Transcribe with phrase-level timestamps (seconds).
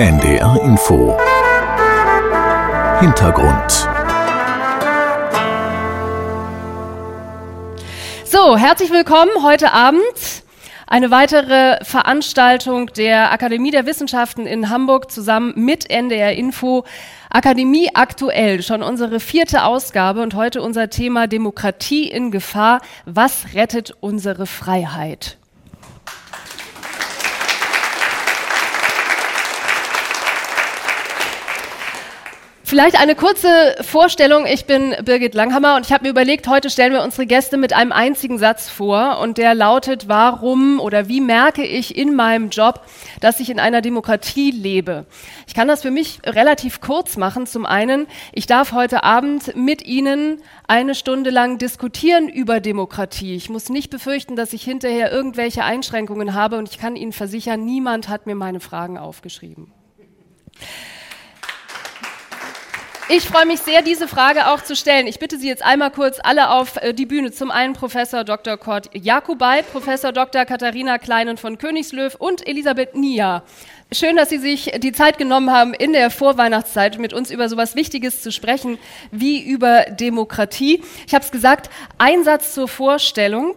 [0.00, 1.18] NDR Info
[3.00, 3.88] Hintergrund
[8.24, 10.00] So, herzlich willkommen heute Abend.
[10.86, 16.84] Eine weitere Veranstaltung der Akademie der Wissenschaften in Hamburg zusammen mit NDR Info.
[17.28, 22.82] Akademie aktuell, schon unsere vierte Ausgabe und heute unser Thema Demokratie in Gefahr.
[23.04, 25.38] Was rettet unsere Freiheit?
[32.68, 34.44] Vielleicht eine kurze Vorstellung.
[34.44, 37.72] Ich bin Birgit Langhammer und ich habe mir überlegt, heute stellen wir unsere Gäste mit
[37.72, 42.82] einem einzigen Satz vor und der lautet, warum oder wie merke ich in meinem Job,
[43.22, 45.06] dass ich in einer Demokratie lebe?
[45.46, 47.46] Ich kann das für mich relativ kurz machen.
[47.46, 53.34] Zum einen, ich darf heute Abend mit Ihnen eine Stunde lang diskutieren über Demokratie.
[53.34, 57.64] Ich muss nicht befürchten, dass ich hinterher irgendwelche Einschränkungen habe und ich kann Ihnen versichern,
[57.64, 59.72] niemand hat mir meine Fragen aufgeschrieben.
[63.10, 65.06] Ich freue mich sehr, diese Frage auch zu stellen.
[65.06, 67.32] Ich bitte Sie jetzt einmal kurz alle auf äh, die Bühne.
[67.32, 68.58] Zum einen Professor Dr.
[68.58, 70.44] Kurt Jakubait, Professor Dr.
[70.44, 73.44] Katharina Kleinen von Königslöw und Elisabeth Nia.
[73.92, 77.54] Schön, dass Sie sich die Zeit genommen haben, in der Vorweihnachtszeit mit uns über so
[77.54, 78.76] etwas Wichtiges zu sprechen
[79.10, 80.82] wie über Demokratie.
[81.06, 83.54] Ich habe es gesagt, ein Satz zur Vorstellung.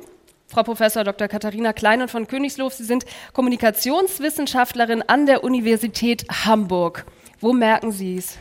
[0.47, 1.27] Frau Professor Dr.
[1.27, 7.05] Katharina Kleinen von Königsloh, Sie sind Kommunikationswissenschaftlerin an der Universität Hamburg.
[7.41, 8.37] Wo merken Sie es?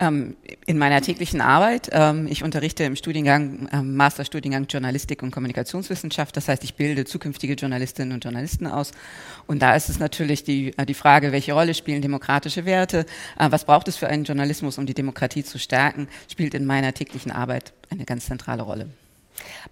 [0.00, 1.88] Ähm, in meiner täglichen Arbeit.
[1.92, 6.36] Ähm, ich unterrichte im Studiengang, ähm, Masterstudiengang Journalistik und Kommunikationswissenschaft.
[6.36, 8.90] Das heißt, ich bilde zukünftige Journalistinnen und Journalisten aus.
[9.46, 13.06] Und da ist es natürlich die, äh, die Frage, welche Rolle spielen demokratische Werte?
[13.38, 16.08] Äh, was braucht es für einen Journalismus, um die Demokratie zu stärken?
[16.28, 18.88] Spielt in meiner täglichen Arbeit eine ganz zentrale Rolle.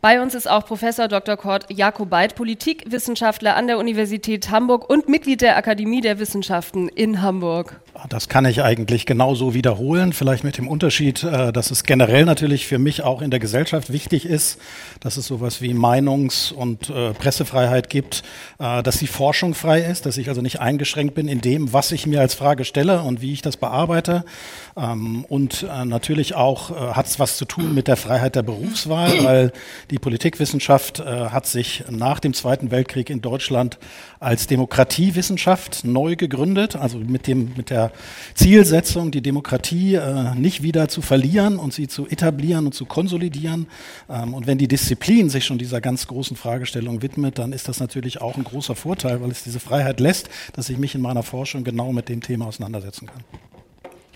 [0.01, 1.37] Bei uns ist auch Professor Dr.
[1.37, 7.81] Kurt Jakobait, Politikwissenschaftler an der Universität Hamburg und Mitglied der Akademie der Wissenschaften in Hamburg.
[8.09, 12.67] Das kann ich eigentlich genauso wiederholen, vielleicht mit dem Unterschied, äh, dass es generell natürlich
[12.67, 14.59] für mich auch in der Gesellschaft wichtig ist,
[15.01, 18.23] dass es sowas wie Meinungs- und äh, Pressefreiheit gibt,
[18.59, 21.93] äh, dass die Forschung frei ist, dass ich also nicht eingeschränkt bin in dem, was
[21.93, 24.25] ich mir als Frage stelle und wie ich das bearbeite.
[24.77, 29.52] Ähm, und natürlich auch hat es was zu tun mit der Freiheit der Berufswahl, weil
[29.91, 33.79] die Politikwissenschaft hat sich nach dem Zweiten Weltkrieg in Deutschland
[34.21, 37.93] als Demokratiewissenschaft neu gegründet, also mit, dem, mit der
[38.35, 43.67] Zielsetzung, die Demokratie äh, nicht wieder zu verlieren und sie zu etablieren und zu konsolidieren.
[44.09, 47.81] Ähm, und wenn die Disziplin sich schon dieser ganz großen Fragestellung widmet, dann ist das
[47.81, 51.23] natürlich auch ein großer Vorteil, weil es diese Freiheit lässt, dass ich mich in meiner
[51.23, 53.25] Forschung genau mit dem Thema auseinandersetzen kann.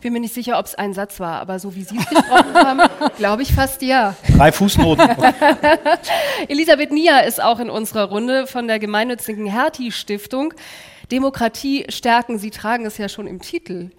[0.06, 2.08] Ich bin mir nicht sicher, ob es ein Satz war, aber so wie Sie es
[2.08, 2.80] gesprochen haben,
[3.18, 4.14] glaube ich fast ja.
[4.36, 5.04] Drei Fußnoten.
[6.48, 10.54] Elisabeth Nia ist auch in unserer Runde von der gemeinnützigen Hertie-Stiftung.
[11.10, 13.90] Demokratie stärken, Sie tragen es ja schon im Titel.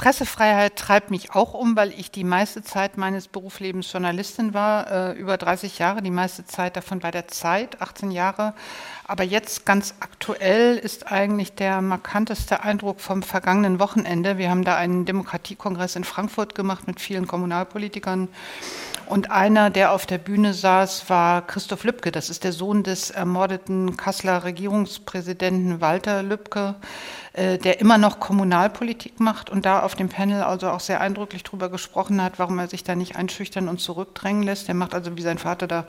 [0.00, 5.12] Pressefreiheit treibt mich auch um, weil ich die meiste Zeit meines Berufslebens Journalistin war, äh,
[5.12, 8.54] über 30 Jahre, die meiste Zeit davon bei der Zeit, 18 Jahre.
[9.06, 14.38] Aber jetzt ganz aktuell ist eigentlich der markanteste Eindruck vom vergangenen Wochenende.
[14.38, 18.28] Wir haben da einen Demokratiekongress in Frankfurt gemacht mit vielen Kommunalpolitikern.
[19.04, 22.10] Und einer, der auf der Bühne saß, war Christoph Lübcke.
[22.10, 26.76] Das ist der Sohn des ermordeten Kasseler Regierungspräsidenten Walter Lübcke.
[27.32, 31.44] Äh, der immer noch Kommunalpolitik macht und da auf dem Panel also auch sehr eindrücklich
[31.44, 34.68] darüber gesprochen hat, warum er sich da nicht einschüchtern und zurückdrängen lässt.
[34.68, 35.84] Er macht also wie sein Vater da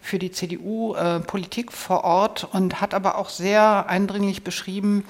[0.00, 5.04] für die CDU äh, Politik vor Ort und hat aber auch sehr eindringlich beschrieben,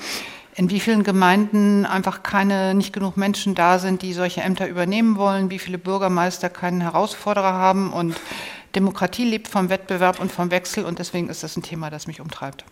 [0.55, 5.17] in wie vielen Gemeinden einfach keine, nicht genug Menschen da sind, die solche Ämter übernehmen
[5.19, 8.19] wollen, wie viele Bürgermeister keinen Herausforderer haben und
[8.75, 12.23] Demokratie lebt vom Wettbewerb und vom Wechsel und deswegen ist das ein Thema, das mich
[12.23, 12.65] umtreibt.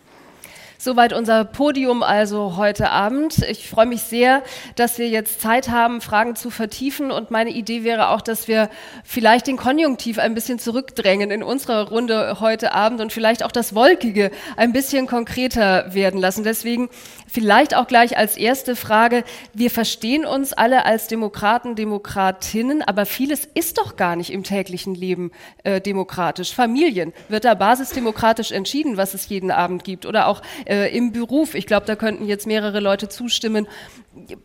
[0.83, 3.37] Soweit unser Podium also heute Abend.
[3.37, 4.43] Ich freue mich sehr,
[4.75, 7.09] dass wir jetzt Zeit haben, Fragen zu vertiefen.
[7.09, 8.69] Und meine Idee wäre auch, dass wir
[9.05, 13.73] vielleicht den Konjunktiv ein bisschen zurückdrängen in unserer Runde heute Abend und vielleicht auch das
[13.73, 16.43] Wolkige ein bisschen konkreter werden lassen.
[16.43, 16.89] Deswegen
[17.33, 19.23] Vielleicht auch gleich als erste Frage,
[19.55, 24.93] wir verstehen uns alle als Demokraten, Demokratinnen, aber vieles ist doch gar nicht im täglichen
[24.93, 25.31] Leben
[25.63, 26.53] äh, demokratisch.
[26.53, 31.55] Familien wird da basisdemokratisch entschieden, was es jeden Abend gibt oder auch äh, im Beruf.
[31.55, 33.67] Ich glaube, da könnten jetzt mehrere Leute zustimmen.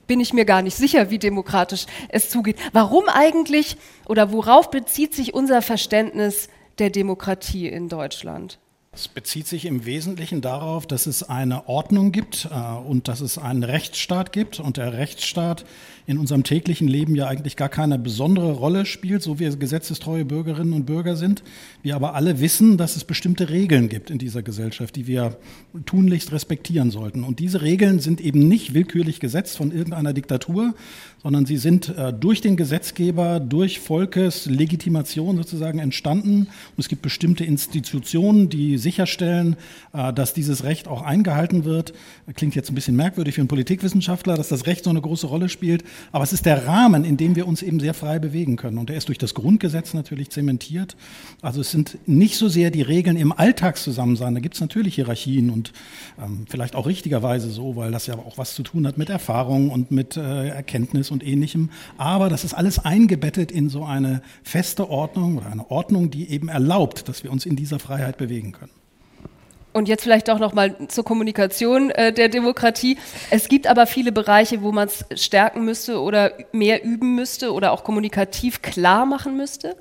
[0.07, 2.57] Bin ich mir gar nicht sicher, wie demokratisch es zugeht.
[2.73, 3.77] Warum eigentlich
[4.07, 6.49] oder worauf bezieht sich unser Verständnis
[6.79, 8.59] der Demokratie in Deutschland?
[8.99, 13.39] Es bezieht sich im Wesentlichen darauf, dass es eine Ordnung gibt äh, und dass es
[13.39, 15.65] einen Rechtsstaat gibt und der Rechtsstaat
[16.09, 20.73] in unserem täglichen Leben ja eigentlich gar keine besondere Rolle spielt, so wir gesetzestreue Bürgerinnen
[20.73, 21.45] und Bürger sind.
[21.83, 25.37] Wir aber alle wissen, dass es bestimmte Regeln gibt in dieser Gesellschaft, die wir
[25.85, 27.25] tunlichst respektieren sollten.
[27.25, 30.75] Und diese Regeln sind eben nicht willkürlich gesetzt von irgendeiner Diktatur,
[31.23, 36.43] sondern sie sind äh, durch den Gesetzgeber, durch Volkes Legitimation sozusagen entstanden.
[36.47, 39.57] Und es gibt bestimmte Institutionen, die sicherstellen,
[39.93, 41.93] äh, dass dieses Recht auch eingehalten wird.
[42.35, 45.51] Klingt jetzt ein bisschen merkwürdig für einen Politikwissenschaftler, dass das Recht so eine große Rolle
[45.51, 45.85] spielt.
[46.11, 48.79] Aber es ist der Rahmen, in dem wir uns eben sehr frei bewegen können.
[48.79, 50.97] Und der ist durch das Grundgesetz natürlich zementiert.
[51.43, 54.35] Also es sind nicht so sehr die Regeln im Alltagszusammensein.
[54.35, 55.73] Da gibt es natürlich Hierarchien und
[56.19, 59.69] ähm, vielleicht auch richtigerweise so, weil das ja auch was zu tun hat mit Erfahrung
[59.69, 61.69] und mit äh, Erkenntnis und ähnlichem.
[61.99, 66.49] Aber das ist alles eingebettet in so eine feste Ordnung oder eine Ordnung, die eben
[66.49, 68.78] erlaubt, dass wir uns in dieser Freiheit bewegen können.
[69.73, 72.99] Und jetzt vielleicht auch noch mal zur Kommunikation äh, der Demokratie.
[73.31, 77.73] Es gibt aber viele Bereiche, wo man es stärken müsste oder mehr üben müsste oder
[77.73, 79.77] auch kommunikativ klar machen müsste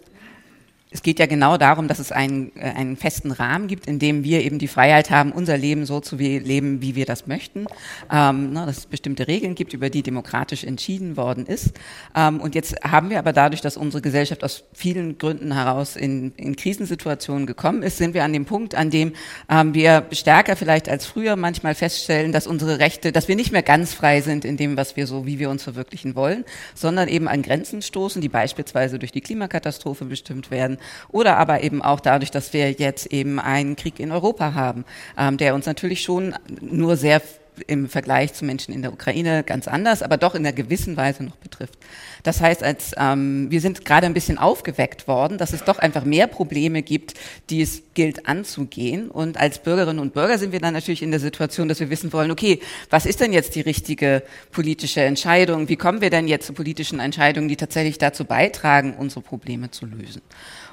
[0.89, 4.24] es geht ja genau darum, dass es einen, äh, einen festen Rahmen gibt, in dem
[4.24, 7.66] wir eben die Freiheit haben, unser Leben so zu leben, wie wir das möchten.
[8.10, 11.74] Ähm, ne, dass es bestimmte Regeln gibt, über die demokratisch entschieden worden ist.
[12.16, 16.31] Ähm, und jetzt haben wir aber dadurch, dass unsere Gesellschaft aus vielen Gründen heraus in,
[16.38, 19.12] in Krisensituationen gekommen ist, sind wir an dem Punkt, an dem
[19.50, 23.63] ähm, wir stärker vielleicht als früher manchmal feststellen, dass unsere Rechte, dass wir nicht mehr
[23.63, 26.45] ganz frei sind in dem, was wir so, wie wir uns verwirklichen wollen,
[26.75, 30.76] sondern eben an Grenzen stoßen, die beispielsweise durch die Klimakatastrophe bestimmt werden
[31.09, 34.85] oder aber eben auch dadurch, dass wir jetzt eben einen Krieg in Europa haben,
[35.18, 37.21] ähm, der uns natürlich schon nur sehr
[37.65, 41.24] im Vergleich zu Menschen in der Ukraine ganz anders, aber doch in einer gewissen Weise
[41.24, 41.77] noch betrifft.
[42.24, 46.03] Das heißt, als ähm, wir sind gerade ein bisschen aufgeweckt worden, dass es doch einfach
[46.03, 47.13] mehr Probleme gibt,
[47.50, 49.09] die es gilt anzugehen.
[49.09, 52.13] Und als Bürgerinnen und Bürger sind wir dann natürlich in der Situation, dass wir wissen
[52.13, 52.59] wollen, okay,
[52.89, 55.69] was ist denn jetzt die richtige politische Entscheidung?
[55.69, 59.85] Wie kommen wir denn jetzt zu politischen Entscheidungen, die tatsächlich dazu beitragen, unsere Probleme zu
[59.85, 60.21] lösen?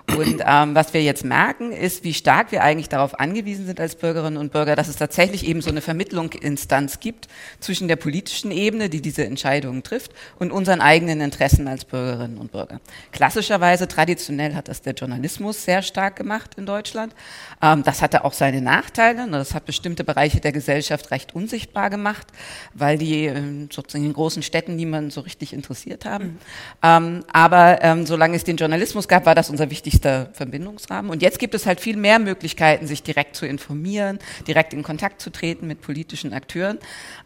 [0.06, 3.96] Und ähm, was wir jetzt merken, ist, wie stark wir eigentlich darauf angewiesen sind als
[3.96, 7.26] Bürgerinnen und Bürger, dass es tatsächlich eben so eine Vermittlungsinstanz gibt
[7.58, 12.52] zwischen der politischen Ebene, die diese Entscheidungen trifft, und unseren eigenen Interessen als Bürgerinnen und
[12.52, 12.80] Bürger.
[13.12, 17.14] Klassischerweise, traditionell hat das der Journalismus sehr stark gemacht in Deutschland.
[17.62, 19.26] Ähm, das hatte auch seine Nachteile.
[19.30, 22.26] Das hat bestimmte Bereiche der Gesellschaft recht unsichtbar gemacht,
[22.74, 26.24] weil die ähm, sozusagen in großen Städten niemanden so richtig interessiert haben.
[26.24, 26.38] Mhm.
[26.82, 31.10] Ähm, aber ähm, solange es den Journalismus gab, war das unser wichtigstes wichtigster Verbindungsrahmen.
[31.10, 35.20] Und jetzt gibt es halt viel mehr Möglichkeiten, sich direkt zu informieren, direkt in Kontakt
[35.20, 36.78] zu treten mit politischen Akteuren.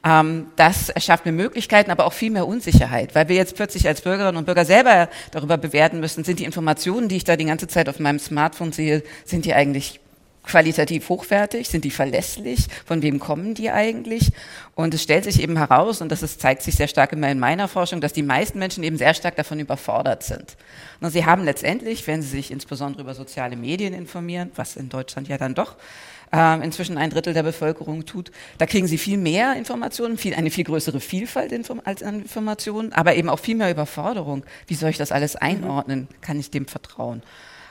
[0.04, 4.02] Ähm, das erschafft mir Möglichkeiten, aber auch viel mehr Unsicherheit, weil wir jetzt plötzlich als
[4.02, 7.68] Bürgerinnen und Bürger selber darüber bewerten müssen, sind die Informationen, die ich da die ganze
[7.68, 10.00] Zeit auf meinem Smartphone sehe, sind die eigentlich
[10.48, 11.68] qualitativ hochwertig?
[11.68, 12.66] Sind die verlässlich?
[12.84, 14.32] Von wem kommen die eigentlich?
[14.74, 17.38] Und es stellt sich eben heraus, und das ist, zeigt sich sehr stark immer in
[17.38, 20.56] meiner Forschung, dass die meisten Menschen eben sehr stark davon überfordert sind.
[21.00, 25.28] Und sie haben letztendlich, wenn sie sich insbesondere über soziale Medien informieren, was in Deutschland
[25.28, 25.76] ja dann doch
[26.32, 30.50] äh, inzwischen ein Drittel der Bevölkerung tut, da kriegen sie viel mehr Informationen, viel, eine
[30.50, 31.52] viel größere Vielfalt
[31.84, 34.44] als an Informationen, aber eben auch viel mehr Überforderung.
[34.66, 36.08] Wie soll ich das alles einordnen?
[36.20, 37.22] Kann ich dem vertrauen?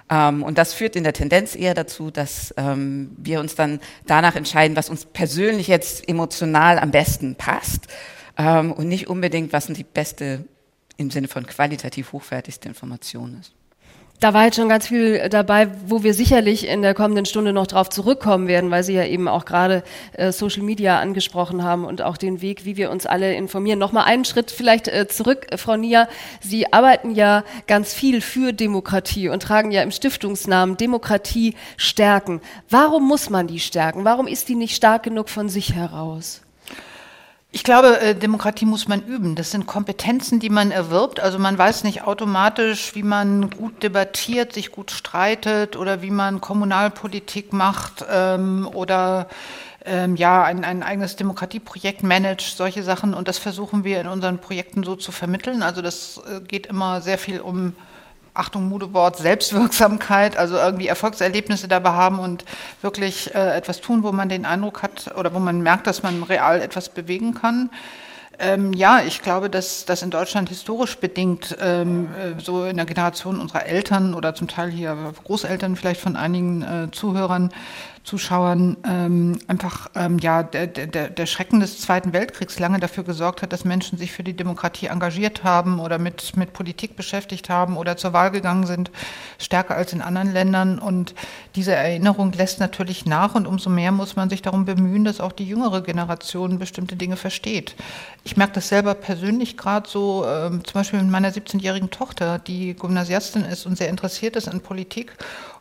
[0.10, 4.36] Ähm, und das führt in der Tendenz eher dazu, dass ähm, wir uns dann danach
[4.36, 7.88] entscheiden, was uns persönlich jetzt emotional am besten passt
[8.38, 10.46] ähm, und nicht unbedingt, was die beste
[10.98, 13.54] im Sinne von qualitativ hochwertigste Information ist.
[14.20, 17.68] Da war jetzt schon ganz viel dabei, wo wir sicherlich in der kommenden Stunde noch
[17.68, 19.84] drauf zurückkommen werden, weil Sie ja eben auch gerade
[20.14, 23.78] äh, Social Media angesprochen haben und auch den Weg, wie wir uns alle informieren.
[23.78, 26.08] Nochmal einen Schritt vielleicht äh, zurück, äh, Frau Nia.
[26.42, 32.42] Sie arbeiten ja ganz viel für Demokratie und tragen ja im Stiftungsnamen Demokratie stärken.
[32.72, 34.04] Warum muss man die stärken?
[34.04, 36.42] Warum ist die nicht stark genug von sich heraus?
[37.52, 39.36] Ich glaube, äh, Demokratie muss man üben.
[39.36, 41.20] Das sind Kompetenzen, die man erwirbt.
[41.20, 46.42] Also man weiß nicht automatisch, wie man gut debattiert, sich gut streitet oder wie man
[46.42, 49.30] Kommunalpolitik macht ähm, oder
[49.86, 53.14] ähm, ja, ein, ein eigenes Demokratieprojekt managt, solche Sachen.
[53.14, 55.64] Und das versuchen wir in unseren Projekten so zu vermitteln.
[55.64, 57.74] Also das äh, geht immer sehr viel um
[58.38, 62.46] Achtung, Modewort, Selbstwirksamkeit, also irgendwie Erfolgserlebnisse dabei haben und
[62.82, 66.24] wirklich äh, etwas tun, wo man den Eindruck hat oder wo man merkt, dass man
[66.24, 67.70] real etwas bewegen kann.
[68.40, 72.86] Ähm, ja, ich glaube, dass das in Deutschland historisch bedingt ähm, äh, so in der
[72.86, 77.52] Generation unserer Eltern oder zum Teil hier Großeltern vielleicht von einigen äh, Zuhörern
[78.08, 83.42] Zuschauern ähm, einfach ähm, ja, der, der, der Schrecken des Zweiten Weltkriegs lange dafür gesorgt
[83.42, 87.76] hat, dass Menschen sich für die Demokratie engagiert haben oder mit, mit Politik beschäftigt haben
[87.76, 88.92] oder zur Wahl gegangen sind,
[89.40, 90.80] stärker als in anderen Ländern.
[90.80, 91.16] Und
[91.56, 95.34] diese Erinnerung lässt natürlich nach und umso mehr muss man sich darum bemühen, dass auch
[95.34, 97.76] die jüngere Generation bestimmte Dinge versteht.
[98.24, 102.74] Ich merke das selber persönlich gerade so, äh, zum Beispiel mit meiner 17-jährigen Tochter, die
[102.74, 105.12] Gymnasiastin ist und sehr interessiert ist an Politik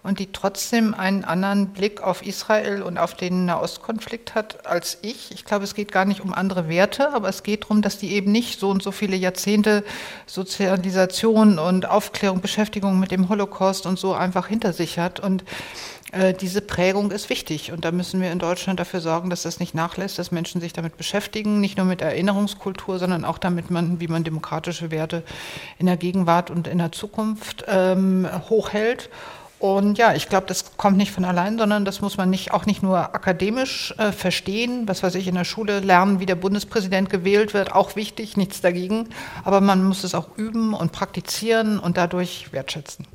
[0.06, 5.32] und die trotzdem einen anderen Blick auf Israel und auf den Nahostkonflikt hat als ich.
[5.32, 8.12] Ich glaube, es geht gar nicht um andere Werte, aber es geht darum, dass die
[8.12, 9.84] eben nicht so und so viele Jahrzehnte
[10.26, 15.20] Sozialisation und Aufklärung, Beschäftigung mit dem Holocaust und so einfach hinter sich hat.
[15.20, 15.44] Und
[16.12, 19.58] äh, diese Prägung ist wichtig und da müssen wir in Deutschland dafür sorgen, dass das
[19.58, 24.00] nicht nachlässt, dass Menschen sich damit beschäftigen, nicht nur mit Erinnerungskultur, sondern auch damit man,
[24.00, 25.24] wie man demokratische Werte
[25.78, 29.10] in der Gegenwart und in der Zukunft ähm, hochhält.
[29.58, 32.66] Und ja, ich glaube, das kommt nicht von allein, sondern das muss man nicht, auch
[32.66, 37.08] nicht nur akademisch äh, verstehen, was weiß ich, in der Schule lernen, wie der Bundespräsident
[37.08, 39.08] gewählt wird, auch wichtig, nichts dagegen.
[39.44, 43.06] Aber man muss es auch üben und praktizieren und dadurch wertschätzen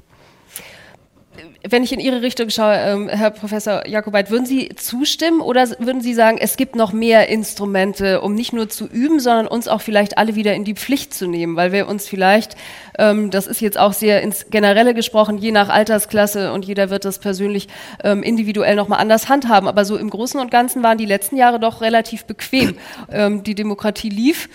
[1.67, 6.01] wenn ich in Ihre Richtung schaue, ähm, Herr Professor Jakobait, würden Sie zustimmen oder würden
[6.01, 9.81] Sie sagen, es gibt noch mehr Instrumente, um nicht nur zu üben, sondern uns auch
[9.81, 12.57] vielleicht alle wieder in die Pflicht zu nehmen, weil wir uns vielleicht,
[12.97, 17.05] ähm, das ist jetzt auch sehr ins Generelle gesprochen, je nach Altersklasse und jeder wird
[17.05, 17.67] das persönlich
[18.03, 21.59] ähm, individuell nochmal anders handhaben, aber so im Großen und Ganzen waren die letzten Jahre
[21.59, 22.75] doch relativ bequem.
[23.11, 24.49] Ähm, die Demokratie lief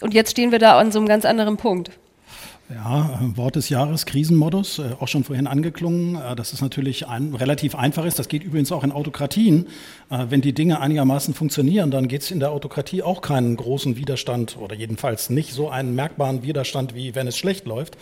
[0.00, 1.90] und jetzt stehen wir da an so einem ganz anderen Punkt.
[2.70, 7.06] Ja, äh, Wort des Jahres, Krisenmodus, äh, auch schon vorhin angeklungen, äh, dass es natürlich
[7.06, 8.18] ein, relativ einfach ist.
[8.18, 9.66] Das geht übrigens auch in Autokratien.
[10.10, 14.56] Wenn die Dinge einigermaßen funktionieren, dann geht es in der Autokratie auch keinen großen Widerstand
[14.58, 17.96] oder jedenfalls nicht so einen merkbaren Widerstand, wie wenn es schlecht läuft.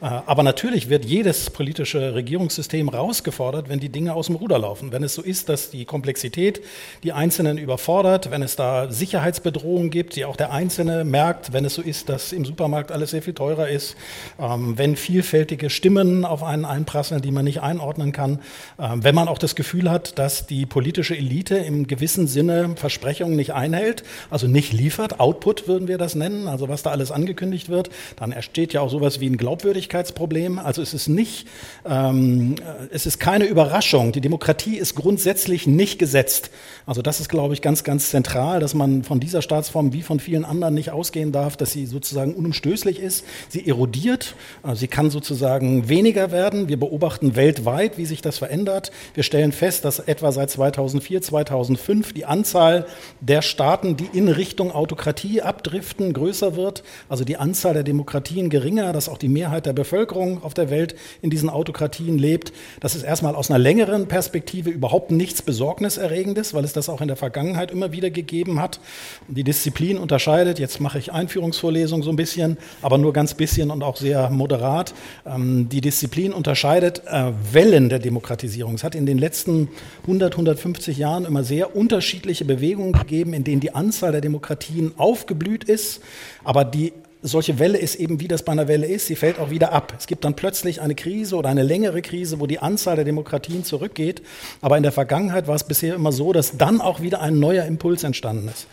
[0.00, 4.92] Aber natürlich wird jedes politische Regierungssystem herausgefordert, wenn die Dinge aus dem Ruder laufen.
[4.92, 6.62] Wenn es so ist, dass die Komplexität
[7.02, 11.74] die Einzelnen überfordert, wenn es da Sicherheitsbedrohungen gibt, die auch der Einzelne merkt, wenn es
[11.74, 13.96] so ist, dass im Supermarkt alles sehr viel teurer ist,
[14.38, 18.38] wenn vielfältige Stimmen auf einen einprasseln, die man nicht einordnen kann,
[18.78, 23.36] ähm, wenn man auch das Gefühl hat, dass die politische Elite im gewissen Sinne Versprechungen
[23.36, 27.68] nicht einhält, also nicht liefert, Output würden wir das nennen, also was da alles angekündigt
[27.68, 30.58] wird, dann entsteht ja auch sowas wie ein Glaubwürdigkeitsproblem.
[30.58, 31.48] Also es ist nicht,
[31.86, 32.56] ähm,
[32.92, 34.12] es ist keine Überraschung.
[34.12, 36.50] Die Demokratie ist grundsätzlich nicht gesetzt.
[36.86, 40.20] Also das ist, glaube ich, ganz, ganz zentral, dass man von dieser Staatsform wie von
[40.20, 43.24] vielen anderen nicht ausgehen darf, dass sie sozusagen unumstößlich ist.
[43.48, 44.34] Sie erodiert erodiert.
[44.62, 46.68] Also sie kann sozusagen weniger werden.
[46.68, 48.90] Wir beobachten weltweit, wie sich das verändert.
[49.14, 52.86] Wir stellen fest, dass etwa seit 2004, 2005 die Anzahl
[53.20, 56.82] der Staaten, die in Richtung Autokratie abdriften, größer wird.
[57.08, 60.94] Also die Anzahl der Demokratien geringer, dass auch die Mehrheit der Bevölkerung auf der Welt
[61.22, 62.52] in diesen Autokratien lebt.
[62.80, 67.08] Das ist erstmal aus einer längeren Perspektive überhaupt nichts Besorgniserregendes, weil es das auch in
[67.08, 68.80] der Vergangenheit immer wieder gegeben hat.
[69.28, 73.82] Die Disziplin unterscheidet, jetzt mache ich Einführungsvorlesung so ein bisschen, aber nur ganz bisschen und
[73.88, 74.94] auch sehr moderat.
[75.26, 78.74] Ähm, die Disziplin unterscheidet äh, Wellen der Demokratisierung.
[78.74, 79.68] Es hat in den letzten
[80.02, 85.64] 100, 150 Jahren immer sehr unterschiedliche Bewegungen gegeben, in denen die Anzahl der Demokratien aufgeblüht
[85.64, 86.00] ist,
[86.44, 86.92] aber die
[87.22, 89.92] solche Welle ist eben, wie das bei einer Welle ist, sie fällt auch wieder ab.
[89.98, 93.64] Es gibt dann plötzlich eine Krise oder eine längere Krise, wo die Anzahl der Demokratien
[93.64, 94.22] zurückgeht.
[94.60, 97.64] Aber in der Vergangenheit war es bisher immer so, dass dann auch wieder ein neuer
[97.64, 98.66] Impuls entstanden ist.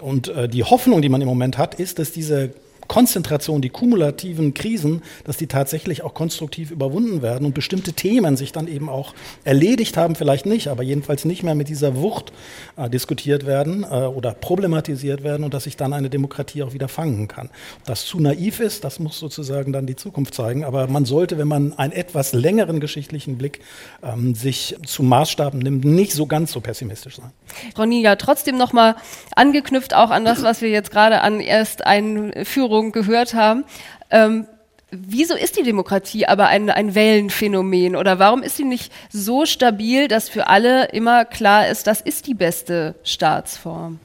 [0.00, 2.52] Und äh, die Hoffnung, die man im Moment hat, ist, dass diese
[2.88, 8.52] Konzentration, die kumulativen Krisen, dass die tatsächlich auch konstruktiv überwunden werden und bestimmte Themen sich
[8.52, 9.14] dann eben auch
[9.44, 12.32] erledigt haben, vielleicht nicht, aber jedenfalls nicht mehr mit dieser Wucht
[12.76, 16.88] äh, diskutiert werden äh, oder problematisiert werden und dass sich dann eine Demokratie auch wieder
[16.88, 17.50] fangen kann.
[17.86, 21.48] Das zu naiv ist, das muss sozusagen dann die Zukunft zeigen, aber man sollte, wenn
[21.48, 23.60] man einen etwas längeren geschichtlichen Blick
[24.02, 27.32] ähm, sich zum Maßstab nimmt, nicht so ganz so pessimistisch sein.
[27.74, 28.96] Frau Niga, trotzdem nochmal
[29.36, 33.64] angeknüpft auch an das, was wir jetzt gerade an erst Einführung Einführung gehört haben.
[34.10, 34.46] Ähm,
[34.90, 40.08] wieso ist die Demokratie aber ein, ein Wellenphänomen oder warum ist sie nicht so stabil,
[40.08, 43.98] dass für alle immer klar ist, das ist die beste Staatsform?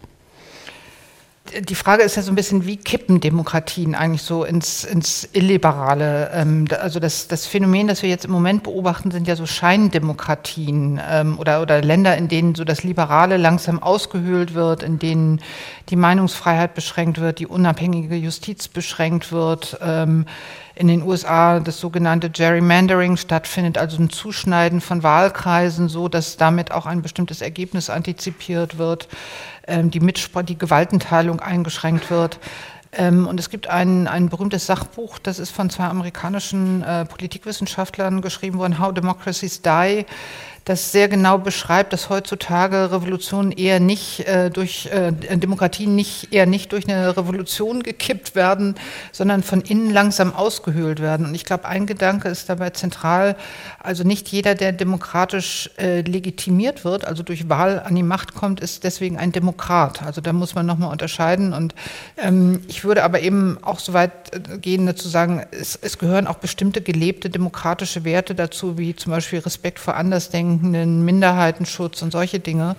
[1.61, 6.31] Die Frage ist ja so ein bisschen, wie kippen Demokratien eigentlich so ins, ins Illiberale?
[6.33, 11.01] Ähm, also das, das Phänomen, das wir jetzt im Moment beobachten, sind ja so Scheindemokratien
[11.09, 15.41] ähm, oder, oder Länder, in denen so das Liberale langsam ausgehöhlt wird, in denen
[15.89, 19.77] die Meinungsfreiheit beschränkt wird, die unabhängige Justiz beschränkt wird.
[19.81, 20.25] Ähm,
[20.79, 26.71] in den USA das sogenannte Gerrymandering stattfindet, also ein Zuschneiden von Wahlkreisen, so dass damit
[26.71, 29.09] auch ein bestimmtes Ergebnis antizipiert wird,
[29.67, 32.39] ähm, die die Gewaltenteilung eingeschränkt wird.
[32.93, 38.21] Ähm, und es gibt ein, ein berühmtes Sachbuch, das ist von zwei amerikanischen äh, Politikwissenschaftlern
[38.21, 40.05] geschrieben worden, How Democracies Die
[40.69, 46.45] das sehr genau beschreibt, dass heutzutage Revolutionen eher nicht äh, durch äh, Demokratien nicht eher
[46.45, 48.75] nicht durch eine Revolution gekippt werden,
[49.11, 51.25] sondern von innen langsam ausgehöhlt werden.
[51.25, 53.35] Und ich glaube, ein Gedanke ist dabei zentral.
[53.79, 58.59] Also nicht jeder, der demokratisch äh, legitimiert wird, also durch Wahl an die Macht kommt,
[58.59, 60.03] ist deswegen ein Demokrat.
[60.03, 61.51] Also da muss man nochmal unterscheiden.
[61.51, 61.73] Und
[62.15, 66.27] ähm, ich würde aber eben auch so weit äh, gehen, dazu sagen, es, es gehören
[66.27, 69.95] auch bestimmte gelebte demokratische Werte dazu, wie zum Beispiel Respekt vor
[70.59, 72.75] Andersdenkenden, Minderheitenschutz und solche Dinge.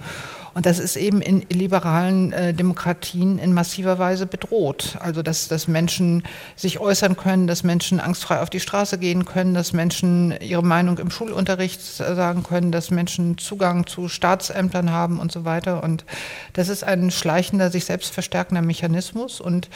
[0.53, 4.99] Und das ist eben in liberalen äh, Demokratien in massiver Weise bedroht.
[4.99, 6.25] Also dass, dass Menschen
[6.57, 10.99] sich äußern können, dass Menschen angstfrei auf die Straße gehen können, dass Menschen ihre Meinung
[10.99, 15.85] im Schulunterricht sagen können, dass Menschen Zugang zu Staatsämtern haben und so weiter.
[15.85, 16.05] Und
[16.55, 19.41] das ist ein schleichender, sich selbst verstärkender Mechanismus.
[19.41, 19.69] Und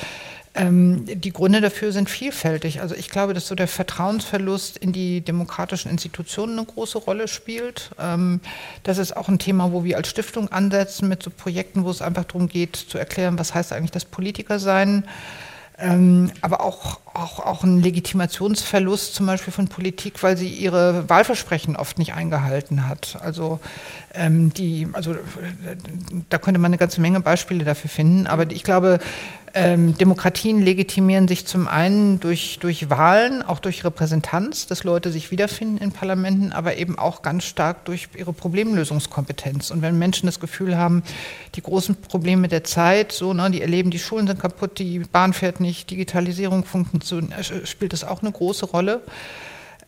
[0.56, 2.80] ähm, die Gründe dafür sind vielfältig.
[2.80, 7.90] Also ich glaube, dass so der Vertrauensverlust in die demokratischen Institutionen eine große Rolle spielt.
[7.98, 8.40] Ähm,
[8.84, 12.02] das ist auch ein Thema, wo wir als Stiftung ansetzen mit so Projekten, wo es
[12.02, 15.04] einfach darum geht, zu erklären, was heißt eigentlich das Politiker sein.
[15.76, 21.74] Ähm, aber auch, auch, auch ein Legitimationsverlust zum Beispiel von Politik, weil sie ihre Wahlversprechen
[21.74, 23.18] oft nicht eingehalten hat.
[23.20, 23.58] Also,
[24.14, 25.16] ähm, die, also
[26.28, 28.28] da könnte man eine ganze Menge Beispiele dafür finden.
[28.28, 29.00] Aber ich glaube,
[29.56, 35.30] ähm, Demokratien legitimieren sich zum einen durch, durch Wahlen, auch durch Repräsentanz, dass Leute sich
[35.30, 39.70] wiederfinden in Parlamenten, aber eben auch ganz stark durch ihre Problemlösungskompetenz.
[39.70, 41.04] Und wenn Menschen das Gefühl haben,
[41.54, 45.32] die großen Probleme der Zeit, so, ne, die erleben, die Schulen sind kaputt, die Bahn
[45.32, 49.02] fährt nicht, Digitalisierung funktioniert, äh, spielt das auch eine große Rolle.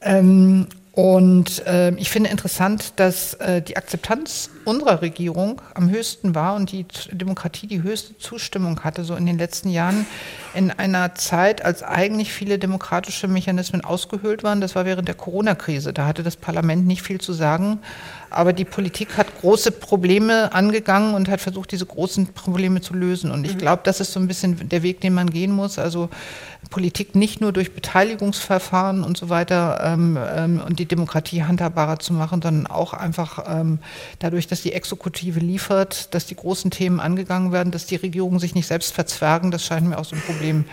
[0.00, 6.54] Ähm, und äh, ich finde interessant, dass äh, die Akzeptanz unserer Regierung am höchsten war
[6.54, 10.06] und die Demokratie die höchste Zustimmung hatte, so in den letzten Jahren,
[10.54, 14.62] in einer Zeit, als eigentlich viele demokratische Mechanismen ausgehöhlt waren.
[14.62, 15.92] Das war während der Corona-Krise.
[15.92, 17.80] Da hatte das Parlament nicht viel zu sagen.
[18.30, 23.30] Aber die Politik hat große Probleme angegangen und hat versucht, diese großen Probleme zu lösen.
[23.30, 23.58] Und ich mhm.
[23.58, 25.78] glaube, das ist so ein bisschen der Weg, den man gehen muss.
[25.78, 26.08] Also
[26.70, 32.12] Politik nicht nur durch Beteiligungsverfahren und so weiter ähm, ähm, und die Demokratie handhabbarer zu
[32.12, 33.78] machen, sondern auch einfach ähm,
[34.18, 38.54] dadurch, dass die Exekutive liefert, dass die großen Themen angegangen werden, dass die Regierungen sich
[38.54, 39.50] nicht selbst verzwergen.
[39.50, 40.64] Das scheint mir auch so ein Problem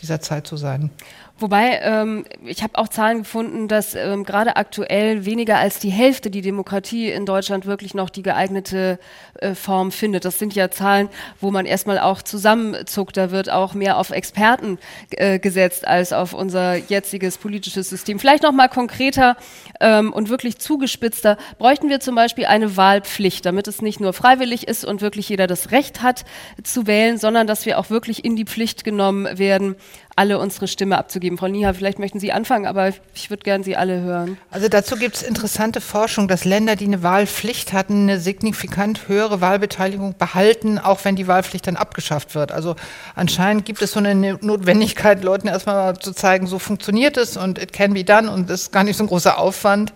[0.00, 0.90] dieser Zeit zu sein.
[1.38, 6.30] Wobei, ähm, ich habe auch Zahlen gefunden, dass ähm, gerade aktuell weniger als die Hälfte
[6.30, 9.00] die Demokratie in Deutschland wirklich noch die geeignete
[9.40, 10.24] äh, Form findet.
[10.24, 11.08] Das sind ja Zahlen,
[11.40, 13.16] wo man erstmal auch zusammenzuckt.
[13.16, 14.78] Da wird auch mehr auf Experten
[15.10, 18.18] äh, gesetzt als auf unser jetziges politisches System.
[18.18, 19.36] Vielleicht noch mal konkreter
[19.80, 21.36] ähm, und wirklich zugespitzter.
[21.58, 25.46] Bräuchten wir zum Beispiel eine Wahlpflicht, damit es nicht nur freiwillig ist und wirklich jeder
[25.46, 26.24] das Recht hat
[26.62, 29.76] zu wählen, sondern dass wir auch wirklich in die Pflicht genommen werden,
[30.16, 31.38] alle unsere Stimme abzugeben.
[31.38, 34.38] Frau Nieha, vielleicht möchten Sie anfangen, aber ich würde gerne Sie alle hören.
[34.50, 39.40] Also dazu gibt es interessante Forschung, dass Länder, die eine Wahlpflicht hatten, eine signifikant höhere
[39.40, 42.52] Wahlbeteiligung behalten, auch wenn die Wahlpflicht dann abgeschafft wird.
[42.52, 42.76] Also
[43.14, 47.72] anscheinend gibt es so eine Notwendigkeit, Leuten erstmal zu zeigen, so funktioniert es und it
[47.72, 49.92] can be done und das ist gar nicht so ein großer Aufwand.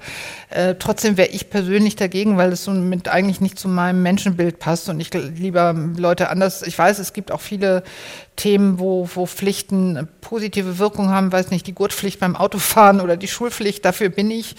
[0.51, 4.59] Äh, trotzdem wäre ich persönlich dagegen, weil es so mit eigentlich nicht zu meinem Menschenbild
[4.59, 6.63] passt und ich lieber Leute anders.
[6.63, 7.83] Ich weiß, es gibt auch viele
[8.37, 13.29] Themen, wo, wo Pflichten positive Wirkung haben, weiß nicht, die Gurtpflicht beim Autofahren oder die
[13.29, 14.55] Schulpflicht, dafür bin ich.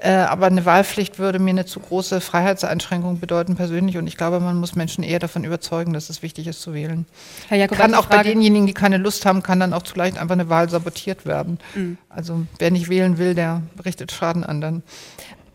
[0.00, 4.38] Äh, aber eine Wahlpflicht würde mir eine zu große Freiheitseinschränkung bedeuten persönlich und ich glaube,
[4.38, 7.04] man muss Menschen eher davon überzeugen, dass es wichtig ist zu wählen.
[7.48, 8.18] Herr Jakob, kann auch Frage.
[8.18, 11.26] bei denjenigen, die keine Lust haben, kann dann auch zu leicht einfach eine Wahl sabotiert
[11.26, 11.58] werden.
[11.74, 11.98] Mhm.
[12.08, 14.82] Also wer nicht wählen will, der richtet Schaden an dann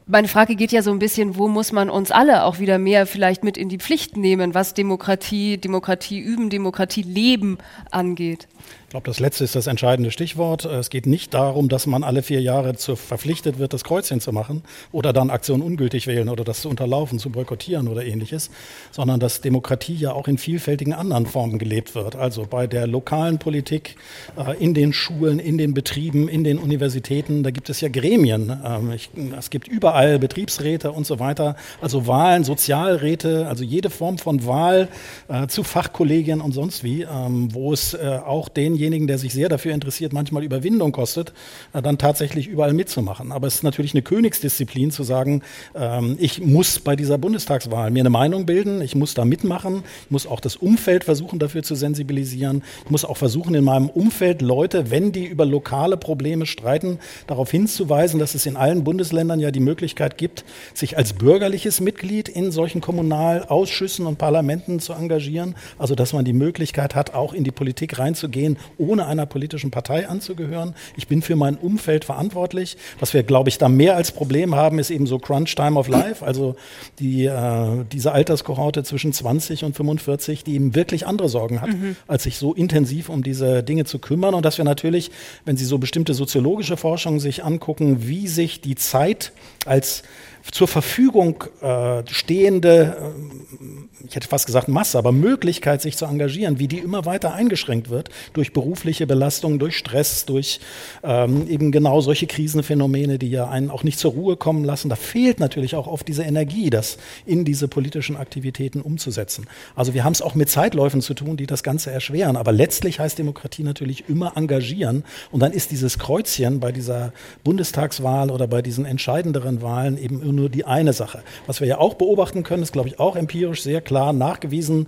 [0.06, 3.06] meine Frage geht ja so ein bisschen, wo muss man uns alle auch wieder mehr
[3.06, 7.58] vielleicht mit in die Pflicht nehmen, was Demokratie, Demokratie üben, Demokratie leben
[7.92, 8.48] angeht?
[8.94, 10.66] Glaube, das letzte ist das entscheidende Stichwort.
[10.66, 14.32] Es geht nicht darum, dass man alle vier Jahre zu verpflichtet wird, das Kreuzchen zu
[14.32, 18.52] machen oder dann Aktionen ungültig wählen oder das zu unterlaufen, zu boykottieren oder ähnliches,
[18.92, 22.16] sondern dass Demokratie ja auch in vielfältigen anderen Formen gelebt wird.
[22.16, 23.96] Also bei der lokalen Politik,
[24.38, 28.56] äh, in den Schulen, in den Betrieben, in den Universitäten, da gibt es ja Gremien.
[28.64, 28.94] Ähm,
[29.40, 34.88] es gibt überall Betriebsräte und so weiter, also Wahlen, Sozialräte, also jede Form von Wahl
[35.30, 39.34] äh, zu Fachkollegien und sonst wie, ähm, wo es äh, auch denjenigen denjenigen, der sich
[39.34, 41.34] sehr dafür interessiert, manchmal Überwindung kostet,
[41.74, 43.32] äh, dann tatsächlich überall mitzumachen.
[43.32, 45.42] Aber es ist natürlich eine Königsdisziplin zu sagen,
[45.74, 50.12] ähm, ich muss bei dieser Bundestagswahl mir eine Meinung bilden, ich muss da mitmachen, ich
[50.12, 52.64] muss auch das Umfeld versuchen, dafür zu sensibilisieren.
[52.84, 57.50] Ich muss auch versuchen, in meinem Umfeld Leute, wenn die über lokale Probleme streiten, darauf
[57.52, 60.44] hinzuweisen, dass es in allen Bundesländern ja die Möglichkeit gibt,
[60.74, 65.56] sich als bürgerliches Mitglied in solchen Kommunalausschüssen und Parlamenten zu engagieren.
[65.78, 70.08] Also dass man die Möglichkeit hat, auch in die Politik reinzugehen, ohne einer politischen Partei
[70.08, 70.76] anzugehören.
[70.96, 72.78] Ich bin für mein Umfeld verantwortlich.
[73.00, 75.88] Was wir, glaube ich, da mehr als Problem haben, ist eben so Crunch Time of
[75.88, 76.56] Life, also
[77.00, 81.96] die, äh, diese Alterskohorte zwischen 20 und 45, die eben wirklich andere Sorgen hat, mhm.
[82.08, 84.34] als sich so intensiv um diese Dinge zu kümmern.
[84.34, 85.12] Und dass wir natürlich,
[85.46, 89.32] wenn Sie so bestimmte soziologische Forschung sich angucken, wie sich die Zeit
[89.66, 90.04] als
[90.52, 96.60] zur Verfügung äh, stehende, äh, ich hätte fast gesagt Masse, aber Möglichkeit, sich zu engagieren,
[96.60, 100.60] wie die immer weiter eingeschränkt wird durch berufliche Belastungen, durch Stress, durch
[101.04, 104.90] ähm, eben genau solche Krisenphänomene, die ja einen auch nicht zur Ruhe kommen lassen.
[104.90, 109.48] Da fehlt natürlich auch oft diese Energie, das in diese politischen Aktivitäten umzusetzen.
[109.76, 112.36] Also wir haben es auch mit Zeitläufen zu tun, die das Ganze erschweren.
[112.36, 115.06] Aber letztlich heißt Demokratie natürlich immer engagieren.
[115.32, 120.50] Und dann ist dieses Kreuzchen bei dieser Bundestagswahl oder bei diesen entscheidenderen Wahlen eben nur
[120.50, 121.22] die eine Sache.
[121.48, 124.88] Was wir ja auch beobachten können, ist, glaube ich, auch empirisch sehr klar nachgewiesen,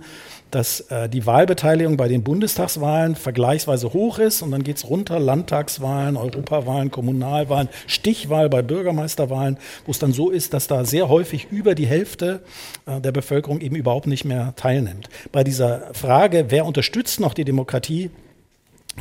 [0.50, 5.18] dass äh, die Wahlbeteiligung bei den Bundestagswahlen vergleichsweise hoch ist und dann geht es runter,
[5.18, 11.48] Landtagswahlen, Europawahlen, Kommunalwahlen, Stichwahl bei Bürgermeisterwahlen, wo es dann so ist, dass da sehr häufig
[11.50, 12.42] über die Hälfte
[12.86, 15.08] äh, der Bevölkerung eben überhaupt nicht mehr teilnimmt.
[15.32, 18.10] Bei dieser Frage, wer unterstützt noch die Demokratie,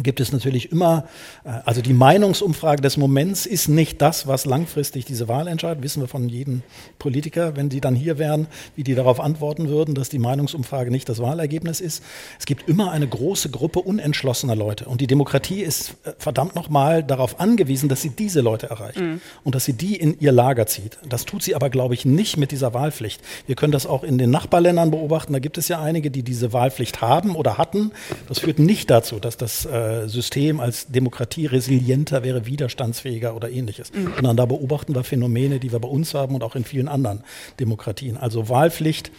[0.03, 1.05] gibt es natürlich immer,
[1.43, 5.83] äh, also die Meinungsumfrage des Moments ist nicht das, was langfristig diese Wahl entscheidet.
[5.83, 6.63] Wissen wir von jedem
[6.99, 11.07] Politiker, wenn die dann hier wären, wie die darauf antworten würden, dass die Meinungsumfrage nicht
[11.07, 12.03] das Wahlergebnis ist.
[12.39, 14.85] Es gibt immer eine große Gruppe unentschlossener Leute.
[14.85, 19.21] Und die Demokratie ist äh, verdammt nochmal darauf angewiesen, dass sie diese Leute erreicht mhm.
[19.43, 20.97] und dass sie die in ihr Lager zieht.
[21.07, 23.21] Das tut sie aber, glaube ich, nicht mit dieser Wahlpflicht.
[23.47, 25.33] Wir können das auch in den Nachbarländern beobachten.
[25.33, 27.91] Da gibt es ja einige, die diese Wahlpflicht haben oder hatten.
[28.27, 33.93] Das führt nicht dazu, dass das äh, System als Demokratie resilienter wäre, widerstandsfähiger oder ähnliches.
[33.93, 34.13] Mhm.
[34.15, 37.23] Sondern da beobachten wir Phänomene, die wir bei uns haben und auch in vielen anderen
[37.59, 38.17] Demokratien.
[38.17, 39.11] Also Wahlpflicht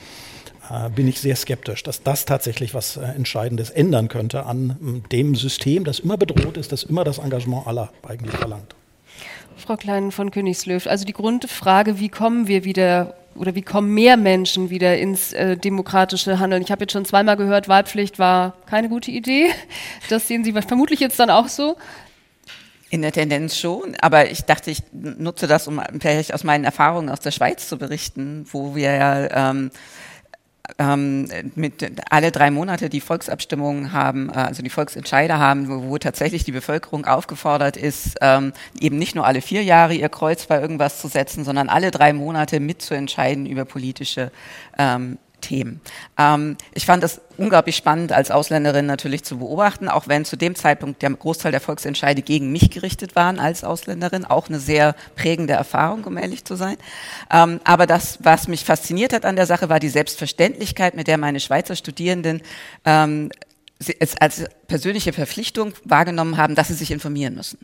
[0.70, 5.08] äh, bin ich sehr skeptisch, dass das tatsächlich was äh, Entscheidendes ändern könnte an äh,
[5.08, 8.74] dem System, das immer bedroht ist, das immer das Engagement aller eigentlich verlangt.
[9.56, 14.16] Frau Klein von Königslöw, also die Grundfrage, wie kommen wir wieder oder wie kommen mehr
[14.16, 16.62] Menschen wieder ins äh, demokratische Handeln?
[16.62, 19.50] Ich habe jetzt schon zweimal gehört, Wahlpflicht war keine gute Idee.
[20.08, 21.76] Das sehen Sie vermutlich jetzt dann auch so.
[22.90, 27.08] In der Tendenz schon, aber ich dachte, ich nutze das, um vielleicht aus meinen Erfahrungen
[27.08, 29.70] aus der Schweiz zu berichten, wo wir ja ähm,
[30.78, 35.98] ähm, mit alle drei Monate die Volksabstimmungen haben, äh, also die Volksentscheider haben, wo, wo,
[35.98, 40.60] tatsächlich die Bevölkerung aufgefordert ist, ähm, eben nicht nur alle vier Jahre ihr Kreuz bei
[40.60, 44.30] irgendwas zu setzen, sondern alle drei Monate mitzuentscheiden über politische
[44.78, 45.80] ähm, Themen.
[46.18, 50.54] Ähm, ich fand das unglaublich spannend als Ausländerin natürlich zu beobachten, auch wenn zu dem
[50.54, 54.24] Zeitpunkt der Großteil der Volksentscheide gegen mich gerichtet waren als Ausländerin.
[54.24, 56.76] Auch eine sehr prägende Erfahrung, um ehrlich zu sein.
[57.30, 61.18] Ähm, aber das, was mich fasziniert hat an der Sache, war die Selbstverständlichkeit, mit der
[61.18, 62.42] meine Schweizer Studierenden
[62.84, 63.30] ähm,
[64.18, 67.58] als persönliche Verpflichtung wahrgenommen haben, dass sie sich informieren müssen.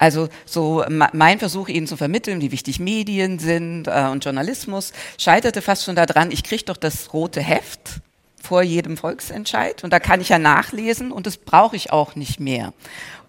[0.00, 5.60] Also so mein Versuch, ihnen zu vermitteln, wie wichtig Medien sind äh, und Journalismus, scheiterte
[5.60, 8.00] fast schon daran, ich kriege doch das rote Heft
[8.42, 12.40] vor jedem Volksentscheid und da kann ich ja nachlesen und das brauche ich auch nicht
[12.40, 12.72] mehr.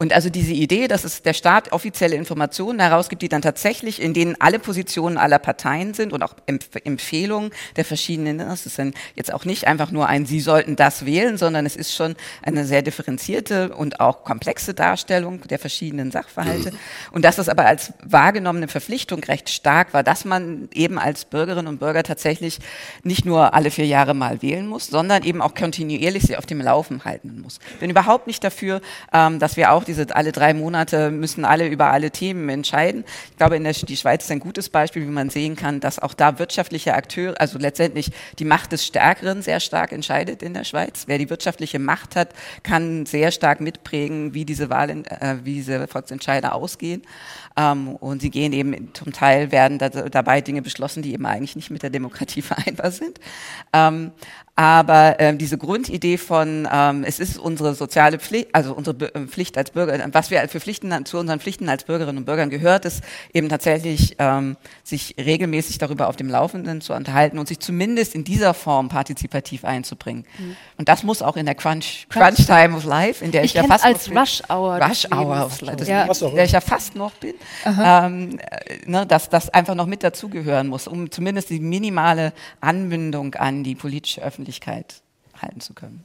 [0.02, 4.16] Und also diese Idee, dass es der Staat offizielle Informationen herausgibt, die dann tatsächlich, in
[4.16, 8.96] denen alle Positionen aller Parteien sind und auch Empf Empfehlungen der verschiedenen, das ist dann
[9.14, 12.66] jetzt auch nicht einfach nur ein, Sie sollten das wählen, sondern es ist schon eine
[12.66, 16.72] sehr differenzierte und auch komplexe Darstellung der verschiedenen Sachverhalte.
[17.12, 21.68] Und dass das aber als wahrgenommene Verpflichtung recht stark war, dass man eben als Bürgerinnen
[21.68, 22.58] und Bürger tatsächlich
[23.04, 26.60] nicht nur alle vier Jahre mal wählen muss, sondern eben auch kontinuierlich sie auf dem
[26.60, 27.60] Laufen halten muss.
[27.80, 28.82] Bin überhaupt nicht dafür,
[29.14, 33.04] ähm, dass wir auch diese alle drei Monate müssen alle über alle Themen entscheiden.
[33.30, 36.00] Ich glaube, in der, die Schweiz ist ein gutes Beispiel, wie man sehen kann, dass
[36.00, 40.64] auch da wirtschaftliche Akteure, also letztendlich die Macht des Stärkeren sehr stark entscheidet in der
[40.64, 41.04] Schweiz.
[41.08, 42.30] Wer die wirtschaftliche Macht hat,
[42.64, 47.02] kann sehr stark mitprägen, wie diese Wahlen, äh, wie diese Volksentscheide ausgehen.
[47.58, 51.56] Ähm, und sie gehen eben zum Teil werden da, dabei Dinge beschlossen, die eben eigentlich
[51.56, 53.20] nicht mit der Demokratie vereinbar sind.
[53.74, 54.12] Ähm,
[54.56, 59.22] aber ähm, diese Grundidee von, ähm, es ist unsere soziale Pflicht, also unsere Be äh,
[59.22, 62.84] Pflicht als Bürger, was wir für Pflichten zu unseren Pflichten als Bürgerinnen und Bürgern gehört,
[62.84, 63.02] ist
[63.34, 68.26] eben tatsächlich ähm, sich regelmäßig darüber auf dem Laufenden zu unterhalten und sich zumindest in
[68.26, 70.26] dieser Form partizipativ einzubringen.
[70.38, 70.58] Mhm.
[70.78, 73.62] Und das muss auch in der Crunch, Crunch Time of Life, in der ich, ich
[73.62, 76.04] ja fast als Rush Hour, Rush Hour of Life, ja.
[76.04, 77.36] in der ich ja fast noch bin,
[77.66, 83.36] ähm, äh, ne, dass das einfach noch mit dazugehören muss, um zumindest die minimale Anbindung
[83.36, 85.04] an die politische Öffentlichkeit Öffentlichkeit
[85.40, 86.04] halten zu können.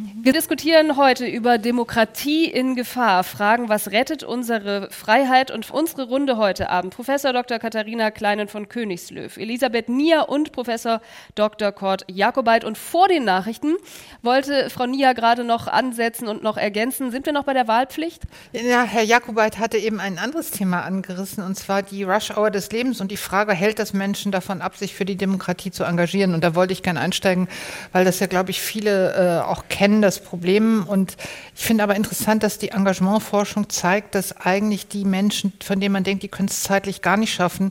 [0.00, 6.36] Wir diskutieren heute über Demokratie in Gefahr, fragen, was rettet unsere Freiheit und unsere Runde
[6.36, 6.94] heute Abend.
[6.94, 7.58] Professor Dr.
[7.58, 11.00] Katharina Kleinen von Königslöw, Elisabeth Nier und Professor
[11.34, 11.72] Dr.
[11.72, 12.62] Kurt Jakobait.
[12.62, 13.74] Und vor den Nachrichten
[14.22, 17.10] wollte Frau Nier gerade noch ansetzen und noch ergänzen.
[17.10, 18.22] Sind wir noch bei der Wahlpflicht?
[18.52, 23.00] Ja, Herr Jakobait hatte eben ein anderes Thema angerissen, und zwar die Rush-Hour des Lebens
[23.00, 26.34] und die Frage, hält das Menschen davon ab, sich für die Demokratie zu engagieren?
[26.34, 27.48] Und da wollte ich gerne einsteigen,
[27.90, 30.84] weil das ja, glaube ich, viele äh, auch kennen kennen das Problem.
[30.86, 31.16] Und
[31.56, 36.04] ich finde aber interessant, dass die Engagementforschung zeigt, dass eigentlich die Menschen, von denen man
[36.04, 37.70] denkt, die können es zeitlich gar nicht schaffen,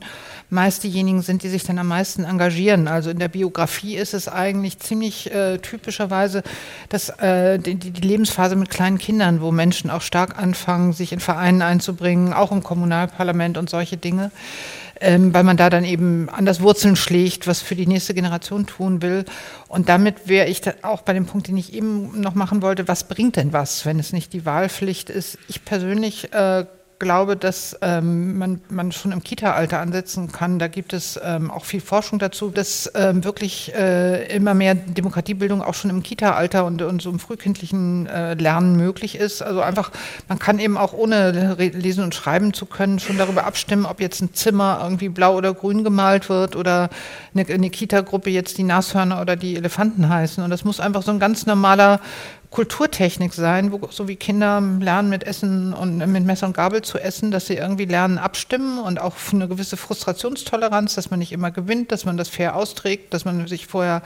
[0.50, 2.88] meist diejenigen sind, die sich dann am meisten engagieren.
[2.88, 6.42] Also in der Biografie ist es eigentlich ziemlich äh, typischerweise
[6.90, 11.20] dass, äh, die, die, Lebensphase mit kleinen Kindern, wo Menschen auch stark anfangen, sich in
[11.20, 14.32] Vereinen einzubringen, auch im Kommunalparlament und solche Dinge
[15.02, 19.02] ähm, weil man da dann eben anders Wurzeln schlägt, was für die nächste Generation tun
[19.02, 19.26] will.
[19.68, 23.08] Und damit wäre ich auch bei dem Punkt, den ich eben noch machen wollte, was
[23.08, 25.38] bringt denn was, wenn es nicht die Wahlpflicht ist?
[25.48, 26.66] Ich persönlich äh,
[27.00, 30.60] glaube, dass ähm, man, man schon im Kita-Alter ansetzen kann.
[30.60, 35.62] Da gibt es ähm, auch viel Forschung dazu, dass ähm, wirklich äh, immer mehr Demokratiebildung
[35.62, 39.42] auch schon im Kita-Alter und, und so im frühkindlichen äh, Lernen möglich ist.
[39.42, 39.92] Also einfach,
[40.28, 44.22] man kann eben auch ohne lesen und schreiben zu können schon darüber abstimmen, ob jetzt
[44.22, 46.90] ein Zimmer irgendwie blau oder grün gemalt wird oder
[47.34, 50.44] eine, eine Kita-Gruppe jetzt die Nashörner oder die Elefanten heißen.
[50.44, 52.00] Und das muss einfach so ein ganz normaler
[52.50, 56.98] Kulturtechnik sein, wo so wie Kinder lernen mit Essen und mit Messer und Gabel zu
[56.98, 61.52] essen, dass sie irgendwie lernen abstimmen und auch eine gewisse Frustrationstoleranz, dass man nicht immer
[61.52, 64.02] gewinnt, dass man das fair austrägt, dass man sich vorher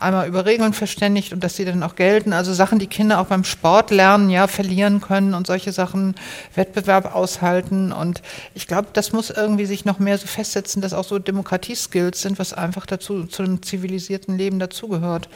[0.00, 2.32] einmal über Regeln verständigt und dass sie dann auch gelten.
[2.32, 6.14] Also Sachen, die Kinder auch beim Sport lernen, ja, verlieren können und solche Sachen,
[6.54, 7.92] Wettbewerb aushalten.
[7.92, 8.22] Und
[8.54, 12.38] ich glaube, das muss irgendwie sich noch mehr so festsetzen, dass auch so Demokratieskills sind,
[12.38, 15.28] was einfach dazu, zu einem zivilisierten Leben dazugehört.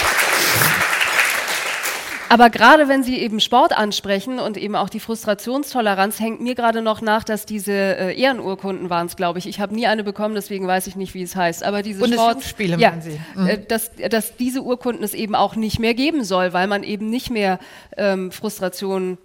[2.34, 6.82] Aber gerade wenn Sie eben Sport ansprechen und eben auch die Frustrationstoleranz, hängt mir gerade
[6.82, 9.46] noch nach, dass diese äh, Ehrenurkunden waren es, glaube ich.
[9.46, 11.62] Ich habe nie eine bekommen, deswegen weiß ich nicht, wie es heißt.
[11.62, 13.20] Aber diese Bundesjugendspiele, ja, Sie.
[13.36, 13.46] Mhm.
[13.46, 17.08] Äh, dass, dass diese Urkunden es eben auch nicht mehr geben soll, weil man eben
[17.08, 17.60] nicht mehr
[17.96, 19.16] ähm, Frustration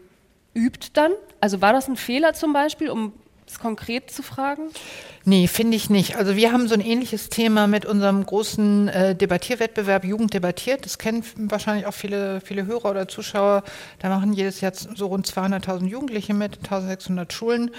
[0.53, 1.13] übt dann.
[1.41, 3.13] Also war das ein Fehler zum Beispiel, um
[3.49, 4.69] es konkret zu fragen?
[5.25, 6.15] Nee, finde ich nicht.
[6.15, 10.85] Also wir haben so ein ähnliches Thema mit unserem großen äh, Debattierwettbewerb Jugend debattiert.
[10.85, 13.63] Das kennen wahrscheinlich auch viele, viele Hörer oder Zuschauer.
[13.99, 17.71] Da machen jedes Jahr so rund 200.000 Jugendliche mit, 1600 Schulen.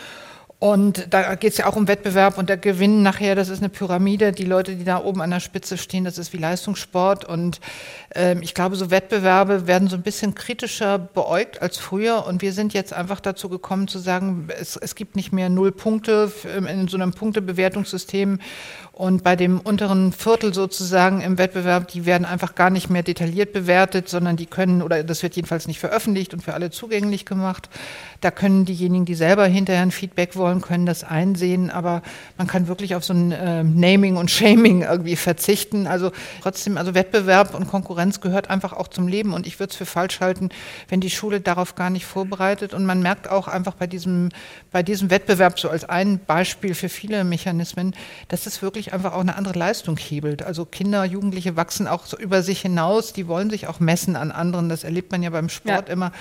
[0.61, 3.71] Und da geht es ja auch um Wettbewerb und der Gewinn nachher, das ist eine
[3.71, 4.31] Pyramide.
[4.33, 7.25] Die Leute, die da oben an der Spitze stehen, das ist wie Leistungssport.
[7.25, 7.61] Und
[8.15, 12.27] ähm, ich glaube, so Wettbewerbe werden so ein bisschen kritischer beäugt als früher.
[12.27, 15.73] Und wir sind jetzt einfach dazu gekommen zu sagen, es, es gibt nicht mehr null
[15.73, 18.39] Punkte in so einem Punktebewertungssystem.
[19.01, 23.55] Und bei dem unteren Viertel sozusagen im Wettbewerb, die werden einfach gar nicht mehr detailliert
[23.55, 27.71] bewertet, sondern die können, oder das wird jedenfalls nicht veröffentlicht und für alle zugänglich gemacht.
[28.21, 31.71] Da können diejenigen, die selber hinterher ein Feedback wollen, können das einsehen.
[31.71, 32.03] Aber
[32.37, 35.87] man kann wirklich auf so ein äh, Naming und Shaming irgendwie verzichten.
[35.87, 39.33] Also trotzdem, also Wettbewerb und Konkurrenz gehört einfach auch zum Leben.
[39.33, 40.51] Und ich würde es für falsch halten,
[40.91, 42.75] wenn die Schule darauf gar nicht vorbereitet.
[42.75, 44.29] Und man merkt auch einfach bei diesem,
[44.71, 47.95] bei diesem Wettbewerb, so als ein Beispiel für viele Mechanismen,
[48.29, 50.43] dass es wirklich einfach auch eine andere Leistung hebelt.
[50.43, 54.31] Also Kinder, Jugendliche wachsen auch so über sich hinaus, die wollen sich auch messen an
[54.31, 54.69] anderen.
[54.69, 55.95] Das erlebt man ja beim Sport ja.
[55.95, 56.13] immer.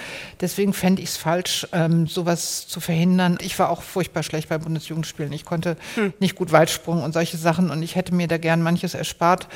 [0.41, 3.37] Deswegen fände ich es falsch, ähm, sowas zu verhindern.
[3.41, 5.31] Ich war auch furchtbar schlecht bei Bundesjugendspielen.
[5.33, 6.13] Ich konnte hm.
[6.19, 9.47] nicht gut Weitsprung und solche Sachen und ich hätte mir da gern manches erspart.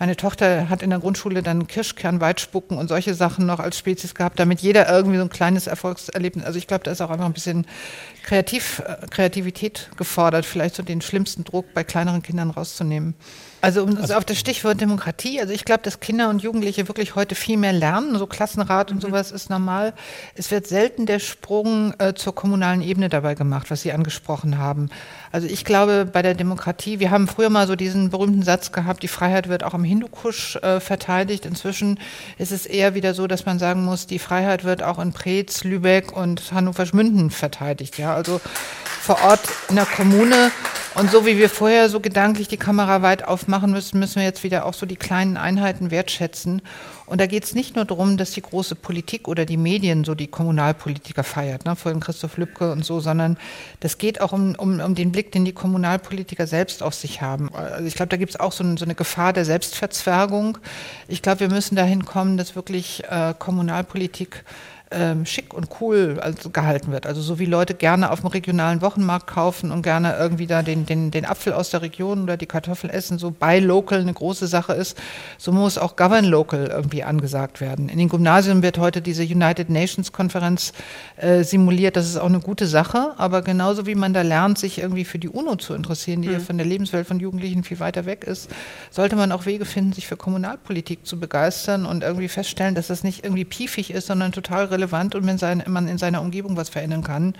[0.00, 4.14] Meine Tochter hat in der Grundschule dann Kirschkern, Weitspucken und solche Sachen noch als Spezies
[4.14, 6.46] gehabt, damit jeder irgendwie so ein kleines Erfolgserlebnis.
[6.46, 7.66] Also ich glaube, da ist auch einfach ein bisschen
[8.30, 13.16] Kreativ, äh, Kreativität gefordert, vielleicht so den schlimmsten Druck bei kleineren Kindern rauszunehmen.
[13.62, 17.14] Also, um, also auf das Stichwort Demokratie, also ich glaube, dass Kinder und Jugendliche wirklich
[17.14, 18.16] heute viel mehr lernen.
[18.16, 19.08] So Klassenrat und mhm.
[19.08, 19.92] sowas ist normal.
[20.34, 24.88] Es wird selten der Sprung äh, zur kommunalen Ebene dabei gemacht, was Sie angesprochen haben.
[25.32, 29.02] Also ich glaube, bei der Demokratie, wir haben früher mal so diesen berühmten Satz gehabt,
[29.02, 31.44] die Freiheit wird auch im Hindukusch äh, verteidigt.
[31.44, 32.00] Inzwischen
[32.38, 35.64] ist es eher wieder so, dass man sagen muss, die Freiheit wird auch in Preetz,
[35.64, 37.98] Lübeck und Hannover-Schmünden verteidigt.
[37.98, 38.40] Ja, also
[39.00, 40.50] vor Ort in der Kommune.
[40.94, 44.42] Und so wie wir vorher so gedanklich die Kamera weit aufmachen müssen, müssen wir jetzt
[44.42, 46.62] wieder auch so die kleinen Einheiten wertschätzen.
[47.06, 50.16] Und da geht es nicht nur darum, dass die große Politik oder die Medien so
[50.16, 53.38] die Kommunalpolitiker feiert, ne, vorhin Christoph Lübcke und so, sondern
[53.78, 57.54] das geht auch um, um, um den Blick, den die Kommunalpolitiker selbst auf sich haben.
[57.54, 60.58] Also ich glaube, da gibt es auch so, ein, so, eine Gefahr der Selbstverzwergung.
[61.06, 64.44] Ich glaube, wir müssen dahin kommen, dass wirklich äh, Kommunalpolitik
[64.92, 67.06] ähm, schick und cool also gehalten wird.
[67.06, 70.84] Also so wie Leute gerne auf dem regionalen Wochenmarkt kaufen und gerne irgendwie da den,
[70.84, 74.48] den, den Apfel aus der Region oder die Kartoffel essen, so Buy Local eine große
[74.48, 74.98] Sache ist,
[75.38, 77.88] so muss auch Govern Local irgendwie angesagt werden.
[77.88, 80.72] In den Gymnasien wird heute diese United Nations Konferenz
[81.16, 81.96] äh, simuliert.
[81.96, 85.20] Das ist auch eine gute Sache, aber genauso wie man da lernt, sich irgendwie für
[85.20, 86.34] die UNO zu interessieren, die mhm.
[86.34, 88.50] ja von der Lebenswelt von Jugendlichen viel weiter weg ist,
[88.90, 93.04] sollte man auch Wege finden, sich für Kommunalpolitik zu begeistern und irgendwie feststellen, dass das
[93.04, 97.34] nicht irgendwie piefig ist, sondern total relevant und man in seiner Umgebung was verändern kann.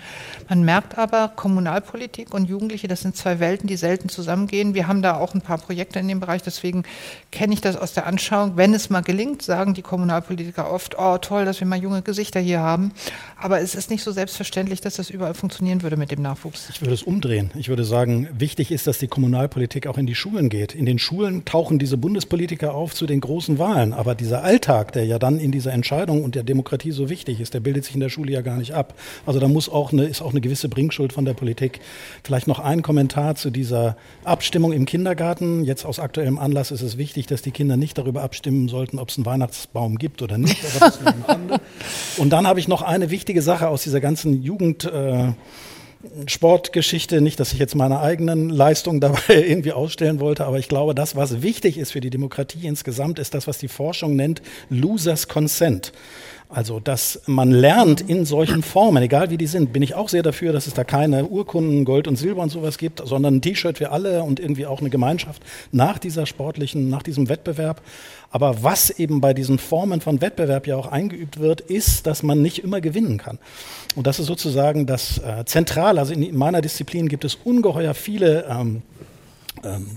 [0.49, 4.73] Man merkt aber, Kommunalpolitik und Jugendliche, das sind zwei Welten, die selten zusammengehen.
[4.73, 6.83] Wir haben da auch ein paar Projekte in dem Bereich, deswegen
[7.31, 8.57] kenne ich das aus der Anschauung.
[8.57, 12.39] Wenn es mal gelingt, sagen die Kommunalpolitiker oft, oh toll, dass wir mal junge Gesichter
[12.39, 12.91] hier haben.
[13.39, 16.69] Aber es ist nicht so selbstverständlich, dass das überall funktionieren würde mit dem Nachwuchs.
[16.69, 17.51] Ich würde es umdrehen.
[17.55, 20.75] Ich würde sagen, wichtig ist, dass die Kommunalpolitik auch in die Schulen geht.
[20.75, 23.93] In den Schulen tauchen diese Bundespolitiker auf zu den großen Wahlen.
[23.93, 27.53] Aber dieser Alltag, der ja dann in dieser Entscheidung und der Demokratie so wichtig ist,
[27.53, 28.95] der bildet sich in der Schule ja gar nicht ab.
[29.25, 31.79] Also da muss auch eine, ist auch eine gewisse Bringschuld von der Politik.
[32.23, 35.63] Vielleicht noch ein Kommentar zu dieser Abstimmung im Kindergarten.
[35.63, 39.09] Jetzt aus aktuellem Anlass ist es wichtig, dass die Kinder nicht darüber abstimmen sollten, ob
[39.09, 40.57] es einen Weihnachtsbaum gibt oder nicht.
[42.17, 44.85] und dann habe ich noch eine wichtige Sache aus dieser ganzen Jugend.
[44.85, 45.33] Äh,
[46.25, 50.95] Sportgeschichte, nicht, dass ich jetzt meine eigenen Leistungen dabei irgendwie ausstellen wollte, aber ich glaube,
[50.95, 55.27] das, was wichtig ist für die Demokratie insgesamt, ist das, was die Forschung nennt, Losers
[55.27, 55.91] Consent.
[56.53, 60.21] Also, dass man lernt in solchen Formen, egal wie die sind, bin ich auch sehr
[60.21, 63.77] dafür, dass es da keine Urkunden, Gold und Silber und sowas gibt, sondern ein T-Shirt
[63.77, 67.81] für alle und irgendwie auch eine Gemeinschaft nach dieser sportlichen, nach diesem Wettbewerb.
[68.31, 72.41] Aber was eben bei diesen Formen von Wettbewerb ja auch eingeübt wird, ist, dass man
[72.41, 73.39] nicht immer gewinnen kann.
[73.95, 76.01] Und das ist sozusagen das äh, Zentrale.
[76.01, 78.81] Also in, in, meiner Disziplin gibt es ungeheuer viele ähm,
[79.63, 79.87] ähm,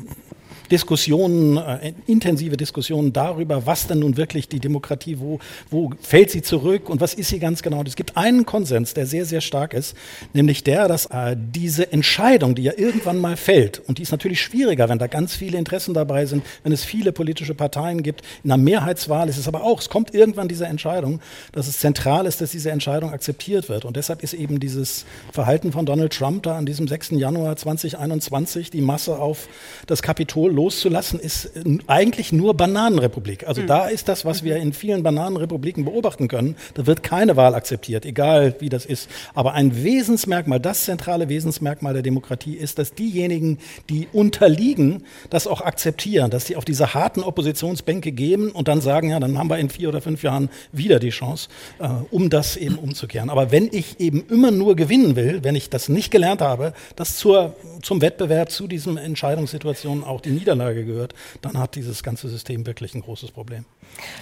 [0.71, 5.39] Diskussionen, äh, intensive Diskussionen darüber, was denn nun wirklich die Demokratie, wo,
[5.71, 7.83] wo fällt sie zurück und was ist sie ganz genau.
[7.87, 9.97] Es gibt einen Konsens, der sehr, sehr stark ist,
[10.33, 14.41] nämlich der, dass äh, diese Entscheidung, die ja irgendwann mal fällt, und die ist natürlich
[14.41, 18.51] schwieriger, wenn da ganz viele Interessen dabei sind, wenn es viele politische Parteien gibt, in
[18.51, 21.21] einer Mehrheitswahl ist es aber auch, es kommt irgendwann diese Entscheidung,
[21.53, 23.85] dass es zentral ist, dass diese Entscheidung akzeptiert wird.
[23.85, 27.11] Und deshalb ist eben dieses Verhalten von Donald Trump da an diesem 6.
[27.13, 29.49] Januar 2021, die Masse auf
[29.87, 31.51] das Kapitol loszulassen, ist
[31.87, 33.47] eigentlich nur Bananenrepublik.
[33.47, 33.67] Also mhm.
[33.67, 36.57] da ist das, was wir in vielen Bananenrepubliken beobachten können.
[36.75, 39.11] Da wird keine Wahl akzeptiert, egal wie das ist.
[39.35, 43.59] Aber ein Wesensmerkmal, das zentrale Wesensmerkmal der Demokratie ist, dass diejenigen,
[43.91, 49.11] die unterliegen, das auch akzeptieren, dass sie auf diese harten Oppositionsbänke gehen und dann sagen,
[49.11, 51.49] ja, dann haben wir in vier oder fünf Jahren wieder die Chance,
[51.81, 53.31] äh, um das eben umzukehren.
[53.31, 57.17] Aber wenn ich eben immer nur gewinnen will, wenn ich das nicht gelernt habe, dass
[57.17, 62.67] zur, zum Wettbewerb, zu diesen Entscheidungssituationen auch die Niederlage gehört, dann hat dieses ganze System
[62.67, 63.65] wirklich ein großes Problem.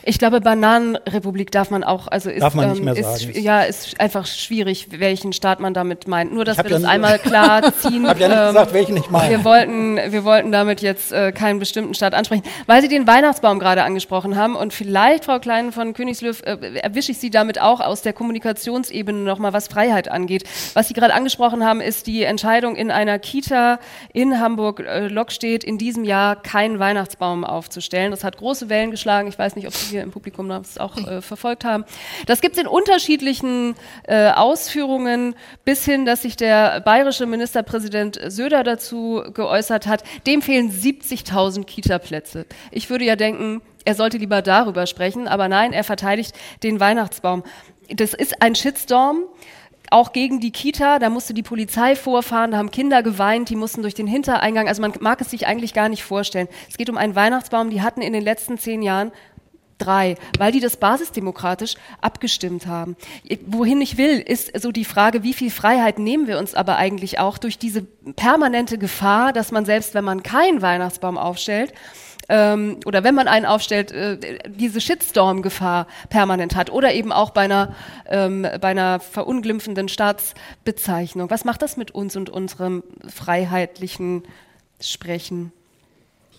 [0.05, 3.31] Ich glaube, Bananenrepublik darf man auch, also ist, darf man nicht ähm, mehr sagen.
[3.31, 6.33] Ist, ja, ist einfach schwierig, welchen Staat man damit meint.
[6.33, 8.05] Nur, dass wir ja das einmal klar ziehen.
[8.05, 9.31] Ich habe ja nicht ähm, gesagt, welchen ich meine.
[9.31, 13.59] Wir wollten, wir wollten damit jetzt äh, keinen bestimmten Staat ansprechen, weil Sie den Weihnachtsbaum
[13.59, 17.81] gerade angesprochen haben und vielleicht, Frau Klein von Königslöw, äh, erwische ich Sie damit auch
[17.81, 20.45] aus der Kommunikationsebene nochmal, was Freiheit angeht.
[20.75, 23.79] Was Sie gerade angesprochen haben, ist die Entscheidung in einer Kita
[24.13, 28.11] in Hamburg-Lockstedt äh, in diesem Jahr keinen Weihnachtsbaum aufzustellen.
[28.11, 29.29] Das hat große Wellen geschlagen.
[29.29, 31.85] Ich weiß nicht, ob Sie hier im Publikum das auch äh, verfolgt haben.
[32.27, 38.63] Das gibt es in unterschiedlichen äh, Ausführungen bis hin, dass sich der bayerische Ministerpräsident Söder
[38.65, 40.05] dazu geäußert hat.
[40.27, 42.47] Dem fehlen 70.000 Kita-Plätze.
[42.71, 47.43] Ich würde ja denken, er sollte lieber darüber sprechen, aber nein, er verteidigt den Weihnachtsbaum.
[47.89, 49.25] Das ist ein Shitstorm
[49.93, 53.83] auch gegen die Kita, da musste die Polizei vorfahren, da haben Kinder geweint, die mussten
[53.83, 54.69] durch den Hintereingang.
[54.69, 56.49] Also man mag es sich eigentlich gar nicht vorstellen.
[56.69, 59.13] Es geht um einen Weihnachtsbaum, die hatten in den letzten zehn Jahren
[59.79, 62.97] drei, weil die das basisdemokratisch abgestimmt haben.
[63.47, 67.19] Wohin ich will, ist so die Frage, wie viel Freiheit nehmen wir uns aber eigentlich
[67.19, 71.73] auch durch diese permanente Gefahr, dass man selbst, wenn man keinen Weihnachtsbaum aufstellt,
[72.33, 77.43] ähm, oder wenn man einen aufstellt, äh, diese Shitstorm-Gefahr permanent hat oder eben auch bei
[77.43, 77.75] einer,
[78.09, 81.29] ähm, bei einer verunglimpfenden Staatsbezeichnung.
[81.29, 84.23] Was macht das mit uns und unserem freiheitlichen
[84.81, 85.53] Sprechen?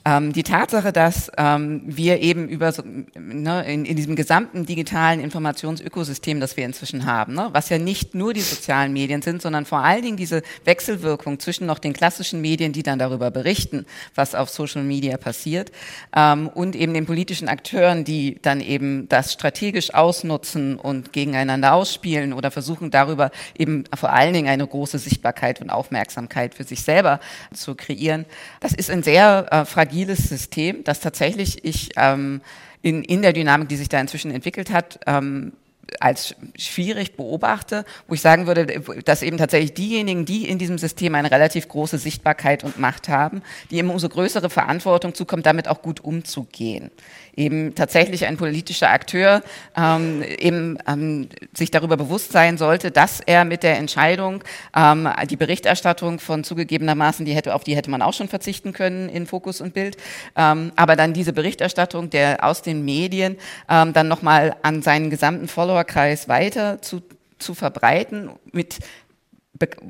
[0.05, 2.83] Ähm, die Tatsache, dass ähm, wir eben über so,
[3.15, 8.13] ne, in, in, diesem gesamten digitalen Informationsökosystem, das wir inzwischen haben, ne, was ja nicht
[8.13, 12.41] nur die sozialen Medien sind, sondern vor allen Dingen diese Wechselwirkung zwischen noch den klassischen
[12.41, 15.71] Medien, die dann darüber berichten, was auf Social Media passiert,
[16.13, 22.33] ähm, und eben den politischen Akteuren, die dann eben das strategisch ausnutzen und gegeneinander ausspielen
[22.33, 27.21] oder versuchen darüber eben vor allen Dingen eine große Sichtbarkeit und Aufmerksamkeit für sich selber
[27.53, 28.25] zu kreieren.
[28.59, 29.92] Das ist ein sehr äh, fragiles
[30.29, 32.41] System, das tatsächlich ich ähm,
[32.81, 35.53] in, in der Dynamik, die sich da inzwischen entwickelt hat, ähm,
[35.99, 38.65] als schwierig beobachte, wo ich sagen würde,
[39.05, 43.41] dass eben tatsächlich diejenigen, die in diesem System eine relativ große Sichtbarkeit und Macht haben,
[43.69, 46.89] die eben umso größere Verantwortung zukommt, damit auch gut umzugehen
[47.35, 49.41] eben tatsächlich ein politischer Akteur
[49.75, 54.43] ähm, eben ähm, sich darüber bewusst sein sollte, dass er mit der Entscheidung
[54.75, 59.09] ähm, die Berichterstattung von zugegebenermaßen, die hätte, auf die hätte man auch schon verzichten können
[59.09, 59.97] in Fokus und Bild,
[60.35, 63.37] ähm, aber dann diese Berichterstattung der aus den Medien
[63.69, 67.01] ähm, dann nochmal an seinen gesamten Followerkreis weiter zu
[67.39, 68.79] zu verbreiten mit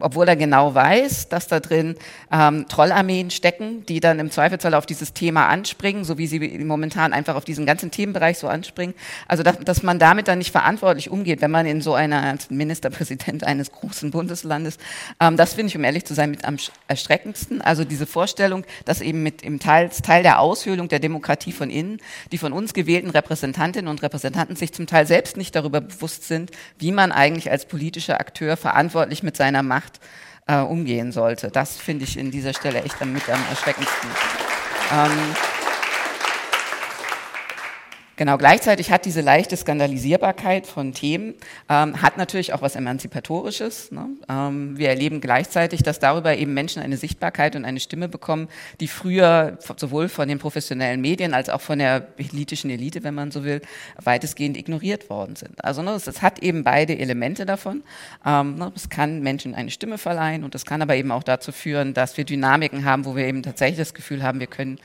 [0.01, 1.95] obwohl er genau weiß, dass da drin
[2.31, 7.13] ähm, Trollarmeen stecken, die dann im Zweifelsfall auf dieses Thema anspringen, so wie sie momentan
[7.13, 8.93] einfach auf diesen ganzen Themenbereich so anspringen.
[9.25, 12.49] Also dass, dass man damit dann nicht verantwortlich umgeht, wenn man in so einer als
[12.49, 14.77] Ministerpräsident eines großen Bundeslandes,
[15.21, 16.57] ähm, das finde ich, um ehrlich zu sein, mit am
[16.89, 17.61] erschreckendsten.
[17.61, 22.01] Also diese Vorstellung, dass eben mit im Teil, Teil der Aushöhlung der Demokratie von innen,
[22.33, 26.51] die von uns gewählten Repräsentantinnen und Repräsentanten sich zum Teil selbst nicht darüber bewusst sind,
[26.79, 29.99] wie man eigentlich als politischer Akteur verantwortlich mit seiner Macht
[30.47, 31.49] äh, umgehen sollte.
[31.49, 34.09] Das finde ich in dieser Stelle echt mit am erschreckendsten.
[34.91, 35.35] Ähm,
[38.15, 41.33] Genau, gleichzeitig hat diese leichte Skandalisierbarkeit von Themen,
[41.67, 43.91] ähm, hat natürlich auch was Emanzipatorisches.
[43.91, 44.07] Ne?
[44.29, 48.49] Ähm, wir erleben gleichzeitig, dass darüber eben Menschen eine Sichtbarkeit und eine Stimme bekommen,
[48.79, 53.31] die früher sowohl von den professionellen Medien als auch von der politischen Elite, wenn man
[53.31, 53.61] so will,
[54.03, 55.63] weitestgehend ignoriert worden sind.
[55.63, 57.81] Also ne, es, hat eben beide Elemente davon.
[58.23, 61.51] Ähm, ne, es kann Menschen eine Stimme verleihen und es kann aber eben auch dazu
[61.51, 64.77] führen, dass wir Dynamiken haben, wo wir eben tatsächlich das Gefühl haben, wir können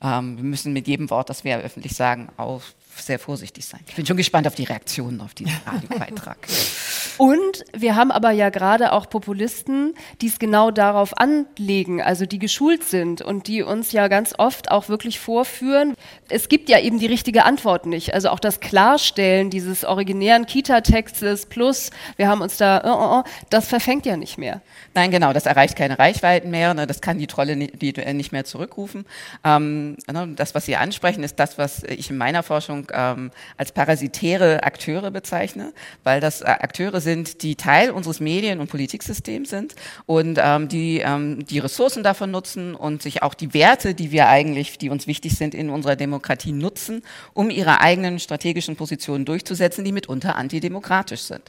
[0.00, 2.62] wir müssen mit jedem Wort, das wir öffentlich sagen, auch
[3.00, 3.80] sehr vorsichtig sein.
[3.86, 6.38] Ich bin schon gespannt auf die Reaktionen auf diesen Radiobeitrag.
[7.18, 12.38] Und wir haben aber ja gerade auch Populisten, die es genau darauf anlegen, also die
[12.38, 15.94] geschult sind und die uns ja ganz oft auch wirklich vorführen.
[16.28, 18.12] Es gibt ja eben die richtige Antwort nicht.
[18.12, 23.30] Also auch das Klarstellen dieses originären Kita-Textes plus, wir haben uns da, oh, oh, oh,
[23.48, 24.60] das verfängt ja nicht mehr.
[24.94, 29.06] Nein, genau, das erreicht keine Reichweiten mehr, ne, das kann die Trolle nicht mehr zurückrufen.
[29.44, 33.72] Ähm, ne, das, was Sie ansprechen, ist das, was ich in meiner Forschung ähm, als
[33.72, 35.72] parasitäre Akteure bezeichne,
[36.04, 39.74] weil das äh, Akteure sind, die Teil unseres Medien- und Politiksystems sind
[40.06, 44.28] und ähm, die ähm, die Ressourcen davon nutzen und sich auch die Werte, die wir
[44.28, 47.02] eigentlich, die uns wichtig sind in unserer Demokratie nutzen,
[47.34, 51.42] um ihre eigenen strategischen Positionen durchzusetzen, die mitunter antidemokratisch sind.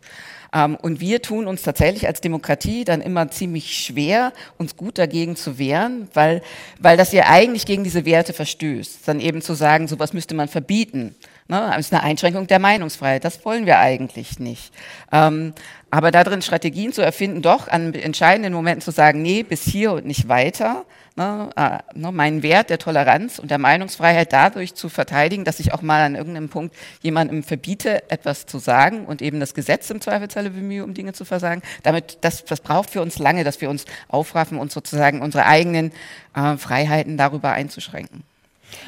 [0.53, 5.35] Ähm, und wir tun uns tatsächlich als Demokratie dann immer ziemlich schwer, uns gut dagegen
[5.35, 6.41] zu wehren, weil,
[6.79, 9.07] weil das ja eigentlich gegen diese Werte verstößt.
[9.07, 11.15] Dann eben zu sagen, sowas müsste man verbieten.
[11.47, 11.71] Ne?
[11.71, 13.23] Das ist eine Einschränkung der Meinungsfreiheit.
[13.23, 14.73] Das wollen wir eigentlich nicht.
[15.11, 15.53] Ähm,
[15.89, 20.05] aber darin Strategien zu erfinden, doch an entscheidenden Momenten zu sagen, nee, bis hier und
[20.05, 20.83] nicht weiter,
[21.15, 25.73] ne, äh, ne, meinen Wert der Toleranz und der Meinungsfreiheit dadurch zu verteidigen, dass ich
[25.73, 30.01] auch mal an irgendeinem Punkt jemandem verbiete, etwas zu sagen und eben das Gesetz im
[30.01, 31.61] Zweifelsfalle bemühe, um Dinge zu versagen.
[31.83, 35.93] Damit, das, das braucht für uns lange, dass wir uns aufraffen und sozusagen unsere eigenen
[36.35, 38.23] äh, Freiheiten darüber einzuschränken.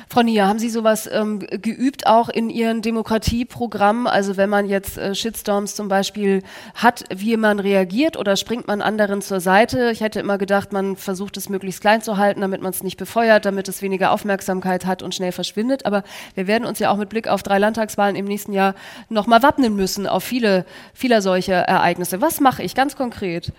[0.09, 4.07] Frau Nia, haben Sie sowas ähm, geübt auch in Ihren Demokratieprogrammen?
[4.07, 6.41] Also wenn man jetzt äh, Shitstorms zum Beispiel
[6.73, 9.91] hat, wie man reagiert oder springt man anderen zur Seite?
[9.91, 12.97] Ich hätte immer gedacht, man versucht es möglichst klein zu halten, damit man es nicht
[12.97, 15.85] befeuert, damit es weniger Aufmerksamkeit hat und schnell verschwindet.
[15.85, 16.03] Aber
[16.35, 18.75] wir werden uns ja auch mit Blick auf drei Landtagswahlen im nächsten Jahr
[19.09, 22.19] nochmal wappnen müssen auf viele, vieler solcher Ereignisse.
[22.21, 23.53] Was mache ich ganz konkret?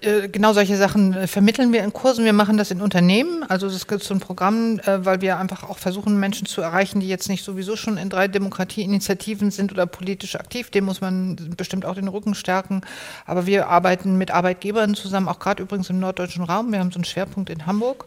[0.00, 2.24] Äh, genau solche Sachen äh, vermitteln wir in Kursen.
[2.24, 3.44] Wir machen das in Unternehmen.
[3.48, 7.00] Also es gibt so ein Programm, äh, weil wir einfach auch versuchen, Menschen zu erreichen,
[7.00, 10.70] die jetzt nicht sowieso schon in drei Demokratieinitiativen sind oder politisch aktiv.
[10.70, 12.82] Dem muss man bestimmt auch den Rücken stärken.
[13.26, 16.72] Aber wir arbeiten mit Arbeitgebern zusammen, auch gerade übrigens im norddeutschen Raum.
[16.72, 18.06] Wir haben so einen Schwerpunkt in Hamburg.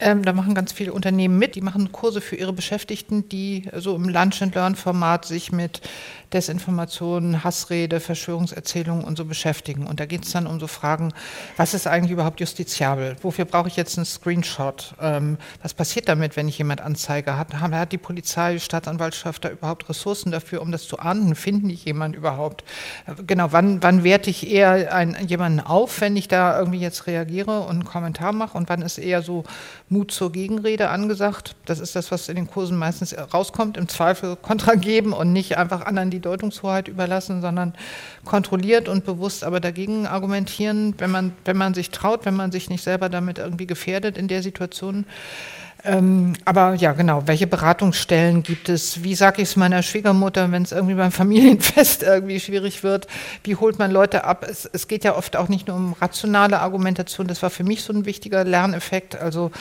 [0.00, 1.56] Ähm, da machen ganz viele Unternehmen mit.
[1.56, 5.80] Die machen Kurse für ihre Beschäftigten, die so im Lunch and Learn Format sich mit
[6.32, 9.86] Desinformation, Hassrede, Verschwörungserzählungen und so beschäftigen.
[9.86, 11.12] Und da geht es dann um so Fragen,
[11.56, 13.16] was ist eigentlich überhaupt justiziabel?
[13.22, 14.94] Wofür brauche ich jetzt einen Screenshot?
[15.00, 17.38] Ähm, was passiert damit, wenn ich jemand anzeige?
[17.38, 21.34] Hat, hat die Polizei, Staatsanwaltschaft da überhaupt Ressourcen dafür, um das zu ahnden?
[21.34, 22.62] Finden die jemand überhaupt?
[23.26, 27.60] Genau, wann, wann werte ich eher einen, jemanden auf, wenn ich da irgendwie jetzt reagiere
[27.60, 28.58] und einen Kommentar mache?
[28.58, 29.44] Und wann ist eher so
[29.88, 31.56] Mut zur Gegenrede angesagt?
[31.64, 33.78] Das ist das, was in den Kursen meistens rauskommt.
[33.78, 37.74] Im Zweifel kontra geben und nicht einfach anderen die die Deutungshoheit überlassen, sondern
[38.24, 42.68] kontrolliert und bewusst aber dagegen argumentieren, wenn man, wenn man sich traut, wenn man sich
[42.68, 45.06] nicht selber damit irgendwie gefährdet in der Situation.
[45.84, 49.04] Ähm, aber ja, genau, welche Beratungsstellen gibt es?
[49.04, 53.06] Wie sage ich es meiner Schwiegermutter, wenn es irgendwie beim Familienfest irgendwie schwierig wird?
[53.44, 54.44] Wie holt man Leute ab?
[54.48, 57.82] Es, es, geht ja oft auch nicht nur um rationale Argumentation, das war für mich
[57.82, 59.14] so ein wichtiger Lerneffekt.
[59.16, 59.52] Also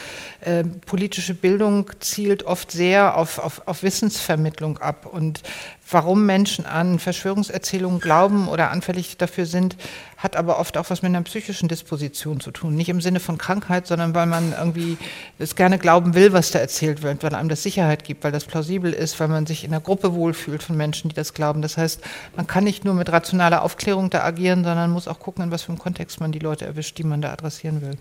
[0.41, 5.05] äh, politische Bildung zielt oft sehr auf, auf, auf Wissensvermittlung ab.
[5.05, 5.43] Und
[5.89, 9.75] warum Menschen an Verschwörungserzählungen glauben oder anfällig dafür sind,
[10.17, 12.75] hat aber oft auch was mit einer psychischen Disposition zu tun.
[12.75, 14.97] Nicht im Sinne von Krankheit, sondern weil man irgendwie
[15.37, 18.45] es gerne glauben will, was da erzählt wird, weil einem das Sicherheit gibt, weil das
[18.45, 21.61] plausibel ist, weil man sich in einer Gruppe wohlfühlt von Menschen, die das glauben.
[21.61, 22.01] Das heißt,
[22.35, 25.63] man kann nicht nur mit rationaler Aufklärung da agieren, sondern muss auch gucken, in was
[25.63, 27.97] für einem Kontext man die Leute erwischt, die man da adressieren will.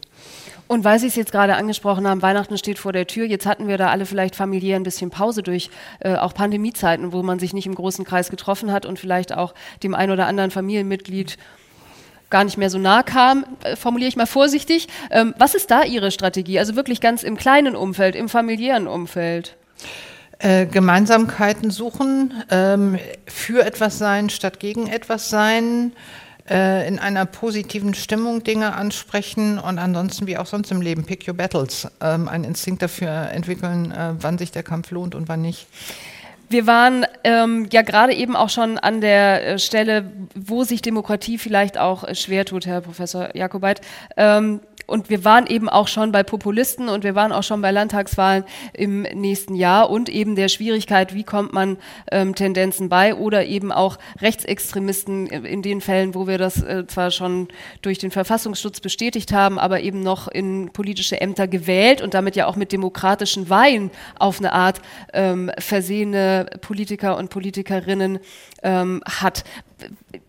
[0.69, 3.25] Und weil Sie es jetzt gerade angesprochen haben, Weihnachten steht vor der Tür.
[3.25, 7.23] Jetzt hatten wir da alle vielleicht familiär ein bisschen Pause durch äh, auch Pandemiezeiten, wo
[7.23, 10.51] man sich nicht im großen Kreis getroffen hat und vielleicht auch dem ein oder anderen
[10.51, 11.39] Familienmitglied
[12.31, 14.89] gar nicht mehr so nah kam, äh, formuliere ich mal vorsichtig.
[15.11, 16.59] Ähm, was ist da Ihre Strategie?
[16.59, 19.57] Also wirklich ganz im kleinen Umfeld, im familiären Umfeld?
[20.39, 25.93] Äh, Gemeinsamkeiten suchen, ähm, für etwas sein statt gegen etwas sein,
[26.51, 31.27] äh, in einer positiven Stimmung Dinge ansprechen und ansonsten wie auch sonst im Leben, pick
[31.27, 35.43] your battles, ähm, einen Instinkt dafür entwickeln, äh, wann sich der Kampf lohnt und wann
[35.43, 35.67] nicht.
[36.49, 41.39] Wir waren ähm, ja gerade eben auch schon an der äh, Stelle, wo sich Demokratie
[41.39, 43.81] vielleicht auch äh, schwer tut, Herr Professor Jakobait.
[44.17, 47.71] Ähm, und wir waren eben auch schon bei Populisten und wir waren auch schon bei
[47.71, 51.77] Landtagswahlen im nächsten Jahr und eben der Schwierigkeit, wie kommt man
[52.11, 57.11] ähm, Tendenzen bei oder eben auch Rechtsextremisten in den Fällen, wo wir das äh, zwar
[57.11, 57.49] schon
[57.83, 62.47] durch den Verfassungsschutz bestätigt haben, aber eben noch in politische Ämter gewählt und damit ja
[62.47, 64.81] auch mit demokratischen Weihen auf eine Art
[65.13, 68.21] ähm, versehene Politiker und Politikerinnen
[68.63, 69.45] ähm, hat.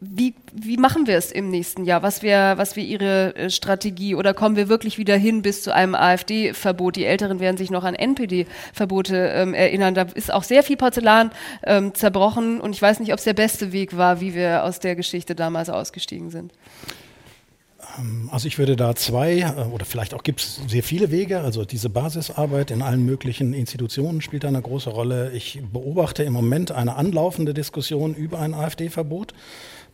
[0.01, 2.03] Wie, wie machen wir es im nächsten Jahr?
[2.03, 4.15] Was wäre was wär Ihre äh, Strategie?
[4.15, 6.95] Oder kommen wir wirklich wieder hin bis zu einem AfD-Verbot?
[6.97, 9.95] Die Älteren werden sich noch an NPD-Verbote ähm, erinnern.
[9.95, 11.31] Da ist auch sehr viel Porzellan
[11.63, 14.79] ähm, zerbrochen und ich weiß nicht, ob es der beste Weg war, wie wir aus
[14.79, 16.51] der Geschichte damals ausgestiegen sind.
[17.97, 21.41] Ähm, also ich würde da zwei äh, oder vielleicht auch gibt es sehr viele Wege.
[21.41, 25.31] Also diese Basisarbeit in allen möglichen Institutionen spielt da eine große Rolle.
[25.31, 29.33] Ich beobachte im Moment eine anlaufende Diskussion über ein AfD-Verbot.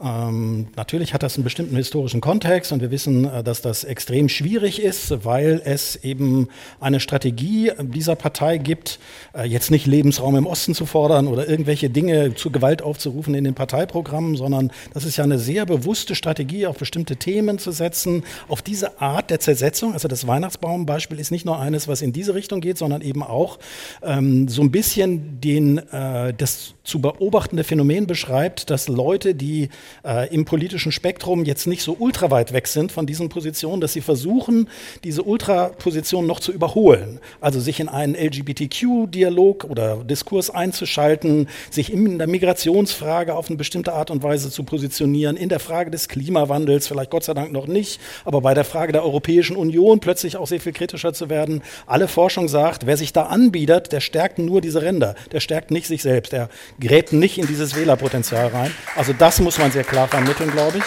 [0.02, 4.30] Ähm, natürlich hat das einen bestimmten historischen Kontext und wir wissen, äh, dass das extrem
[4.30, 9.00] schwierig ist, weil es eben eine Strategie dieser Partei gibt,
[9.34, 13.44] äh, jetzt nicht Lebensraum im Osten zu fordern oder irgendwelche Dinge zu Gewalt aufzurufen in
[13.44, 18.24] den Parteiprogrammen, sondern das ist ja eine sehr bewusste Strategie, auf bestimmte Themen zu setzen,
[18.48, 19.94] auf diese Art der Zersetzung.
[19.94, 23.60] Also das Weihnachtsbaumbeispiel ist nicht nur eines, was in diese Richtung geht, sondern eben auch
[24.02, 29.70] ähm, so ein bisschen den, äh, das zu beobachtende Phänomen beschreibt, dass Leute, die
[30.06, 33.94] äh, im politischen Spektrum jetzt nicht so ultra weit weg sind von diesen Positionen, dass
[33.94, 34.70] sie versuchen,
[35.04, 37.20] diese Ultraposition noch zu überholen.
[37.42, 43.94] Also sich in einen LGBTQ-Dialog oder Diskurs einzuschalten, sich in der Migrationsfrage auf eine bestimmte
[43.94, 47.68] Art und Weise zu positionieren, in der Frage des Klimawandels, vielleicht Gott sei Dank noch
[47.68, 51.62] nicht, aber bei der Frage der Europäischen Union plötzlich auch sehr viel kritischer zu werden.
[51.86, 55.88] Alle Forschung sagt, wer sich da anbietet, der stärkt nur diese Ränder, der stärkt nicht
[55.88, 58.72] sich selbst, der gräbt nicht in dieses Wählerpotenzial rein.
[58.96, 60.84] Also das muss man sehr klar vermitteln, glaube ich.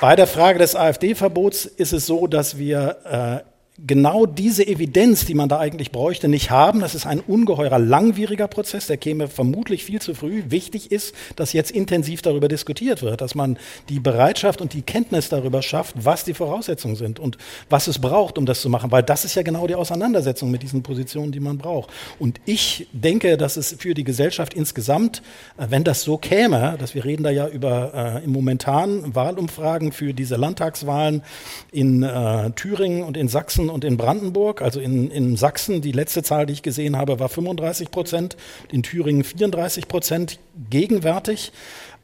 [0.00, 5.34] Bei der Frage des AfD-Verbots ist es so, dass wir äh, genau diese Evidenz, die
[5.34, 6.80] man da eigentlich bräuchte, nicht haben.
[6.80, 10.42] Das ist ein ungeheurer langwieriger Prozess, der käme vermutlich viel zu früh.
[10.48, 13.56] Wichtig ist, dass jetzt intensiv darüber diskutiert wird, dass man
[13.88, 17.38] die Bereitschaft und die Kenntnis darüber schafft, was die Voraussetzungen sind und
[17.70, 20.62] was es braucht, um das zu machen, weil das ist ja genau die Auseinandersetzung mit
[20.62, 21.90] diesen Positionen, die man braucht.
[22.18, 25.22] Und ich denke, dass es für die Gesellschaft insgesamt,
[25.56, 29.92] äh, wenn das so käme, dass wir reden da ja über äh, im momentanen Wahlumfragen
[29.92, 31.22] für diese Landtagswahlen
[31.70, 36.22] in äh, Thüringen und in Sachsen und in Brandenburg, also in, in Sachsen, die letzte
[36.22, 38.36] Zahl, die ich gesehen habe, war 35 Prozent,
[38.70, 40.38] in Thüringen 34 Prozent
[40.70, 41.52] gegenwärtig.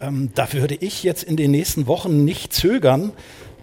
[0.01, 3.12] Ähm, da würde ich jetzt in den nächsten Wochen nicht zögern,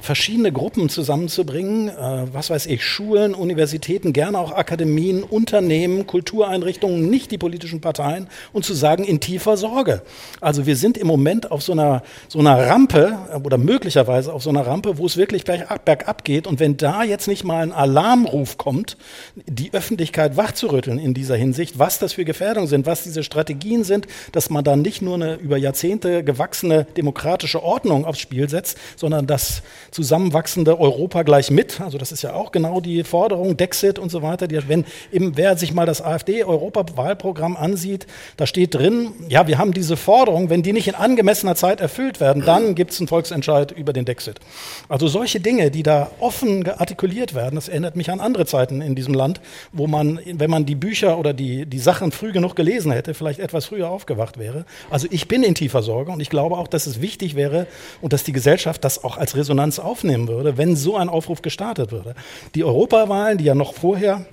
[0.01, 7.31] verschiedene Gruppen zusammenzubringen, äh, was weiß ich, Schulen, Universitäten, gerne auch Akademien, Unternehmen, Kultureinrichtungen, nicht
[7.31, 8.27] die politischen Parteien.
[8.51, 10.01] Und zu sagen, in tiefer Sorge.
[10.41, 14.43] Also wir sind im Moment auf so einer, so einer Rampe äh, oder möglicherweise auf
[14.43, 16.47] so einer Rampe, wo es wirklich bergab, bergab geht.
[16.47, 18.97] Und wenn da jetzt nicht mal ein Alarmruf kommt,
[19.35, 24.07] die Öffentlichkeit wachzurütteln in dieser Hinsicht, was das für Gefährdungen sind, was diese Strategien sind,
[24.31, 29.27] dass man da nicht nur eine über Jahrzehnte gewachsene demokratische Ordnung aufs Spiel setzt, sondern
[29.27, 29.61] dass
[29.91, 31.81] zusammenwachsende Europa gleich mit.
[31.81, 34.47] Also das ist ja auch genau die Forderung, Dexit und so weiter.
[34.47, 39.73] Die, wenn eben, wer sich mal das AfD-Europawahlprogramm ansieht, da steht drin, ja, wir haben
[39.73, 43.71] diese Forderung, wenn die nicht in angemessener Zeit erfüllt werden, dann gibt es einen Volksentscheid
[43.71, 44.39] über den Dexit.
[44.87, 48.95] Also solche Dinge, die da offen artikuliert werden, das erinnert mich an andere Zeiten in
[48.95, 49.41] diesem Land,
[49.73, 53.39] wo man, wenn man die Bücher oder die, die Sachen früh genug gelesen hätte, vielleicht
[53.39, 54.65] etwas früher aufgewacht wäre.
[54.89, 57.67] Also ich bin in tiefer Sorge und ich glaube auch, dass es wichtig wäre
[57.99, 61.91] und dass die Gesellschaft das auch als Resonanz aufnehmen würde, wenn so ein Aufruf gestartet
[61.91, 62.15] würde.
[62.55, 64.25] Die Europawahlen, die ja noch vorher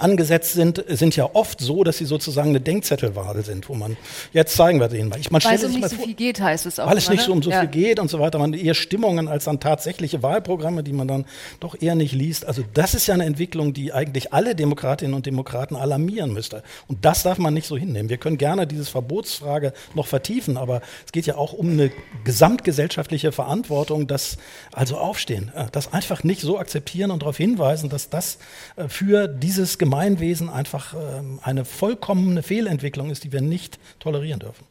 [0.00, 3.96] angesetzt sind, sind ja oft so, dass sie sozusagen eine Denkzettelwahl sind, wo man
[4.32, 5.18] jetzt zeigen wir denen mal.
[5.18, 6.88] Ich, man weil es um nicht so viel geht, heißt es auch.
[6.88, 7.60] Weil es nicht so um so ja.
[7.60, 8.38] viel geht und so weiter.
[8.38, 11.26] Man eher Stimmungen als dann tatsächliche Wahlprogramme, die man dann
[11.60, 12.46] doch eher nicht liest.
[12.46, 16.62] Also das ist ja eine Entwicklung, die eigentlich alle Demokratinnen und Demokraten alarmieren müsste.
[16.88, 18.08] Und das darf man nicht so hinnehmen.
[18.08, 21.90] Wir können gerne diese Verbotsfrage noch vertiefen, aber es geht ja auch um eine
[22.24, 24.36] gesamtgesellschaftliche Verantwortung, dass
[24.72, 28.38] also aufstehen, äh, das einfach nicht so akzeptieren und darauf hinweisen, dass das
[28.76, 34.64] äh, für dieses Gemeinwesen einfach ähm, eine vollkommene Fehlentwicklung ist, die wir nicht tolerieren dürfen.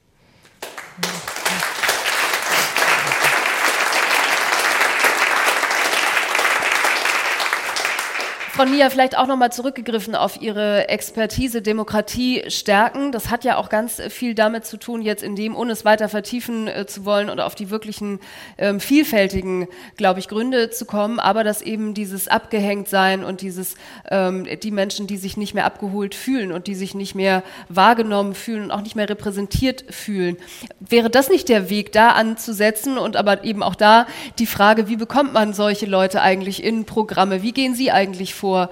[8.60, 13.14] Frau Nia, vielleicht auch nochmal zurückgegriffen auf Ihre Expertise Demokratie stärken.
[13.14, 16.10] Das hat ja auch ganz viel damit zu tun, jetzt in dem, ohne es weiter
[16.10, 18.20] vertiefen äh, zu wollen oder auf die wirklichen
[18.57, 23.76] ähm, vielfältigen, glaube ich, Gründe zu kommen, aber dass eben dieses Abgehängtsein und dieses,
[24.12, 28.36] ähm, die Menschen, die sich nicht mehr abgeholt fühlen und die sich nicht mehr wahrgenommen
[28.36, 30.36] fühlen und auch nicht mehr repräsentiert fühlen.
[30.82, 34.05] Wäre das nicht der Weg, da anzusetzen und aber eben auch da
[34.38, 37.41] die Frage, wie bekommt man solche Leute eigentlich in Programme?
[37.41, 38.48] Wie gehen Sie eigentlich vor?
[38.49, 38.71] Vor,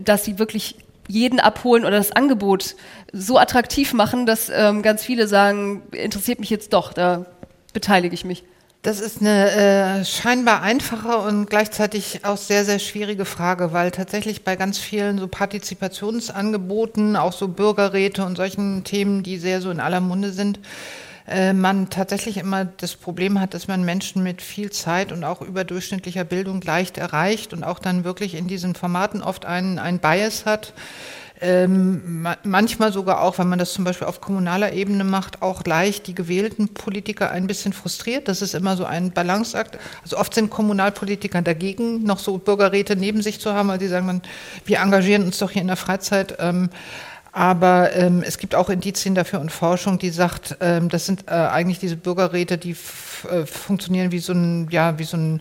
[0.00, 0.74] dass sie wirklich
[1.06, 2.74] jeden abholen oder das Angebot
[3.12, 7.26] so attraktiv machen, dass ähm, ganz viele sagen, interessiert mich jetzt doch, da
[7.72, 8.42] beteilige ich mich.
[8.82, 14.42] Das ist eine äh, scheinbar einfache und gleichzeitig auch sehr, sehr schwierige Frage, weil tatsächlich
[14.42, 19.78] bei ganz vielen so Partizipationsangeboten, auch so Bürgerräte und solchen Themen, die sehr so in
[19.78, 20.58] aller Munde sind,
[21.28, 25.40] äh, man tatsächlich immer das Problem hat, dass man Menschen mit viel Zeit und auch
[25.40, 30.46] überdurchschnittlicher Bildung leicht erreicht und auch dann wirklich in diesen Formaten oft einen, einen Bias
[30.46, 30.72] hat.
[31.44, 36.06] Ähm, manchmal sogar auch, wenn man das zum Beispiel auf kommunaler Ebene macht, auch leicht
[36.06, 38.28] die gewählten Politiker ein bisschen frustriert.
[38.28, 39.76] Das ist immer so ein Balanceakt.
[40.04, 44.06] Also oft sind Kommunalpolitiker dagegen, noch so Bürgerräte neben sich zu haben, weil die sagen,
[44.06, 44.22] man,
[44.66, 46.36] wir engagieren uns doch hier in der Freizeit.
[46.38, 46.70] Ähm,
[47.34, 51.32] aber ähm, es gibt auch Indizien dafür und Forschung, die sagt, ähm, das sind äh,
[51.32, 52.76] eigentlich diese Bürgerräte, die
[53.30, 55.40] äh, funktionieren wie so ein, ja, wie so ein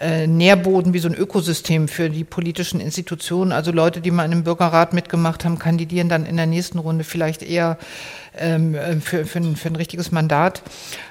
[0.00, 3.52] äh, Nährboden, wie so ein Ökosystem für die politischen Institutionen.
[3.52, 7.04] Also Leute, die mal in einem Bürgerrat mitgemacht haben, kandidieren dann in der nächsten Runde
[7.04, 7.78] vielleicht eher
[8.38, 10.62] ähm, äh, für, für, ein, für ein richtiges Mandat.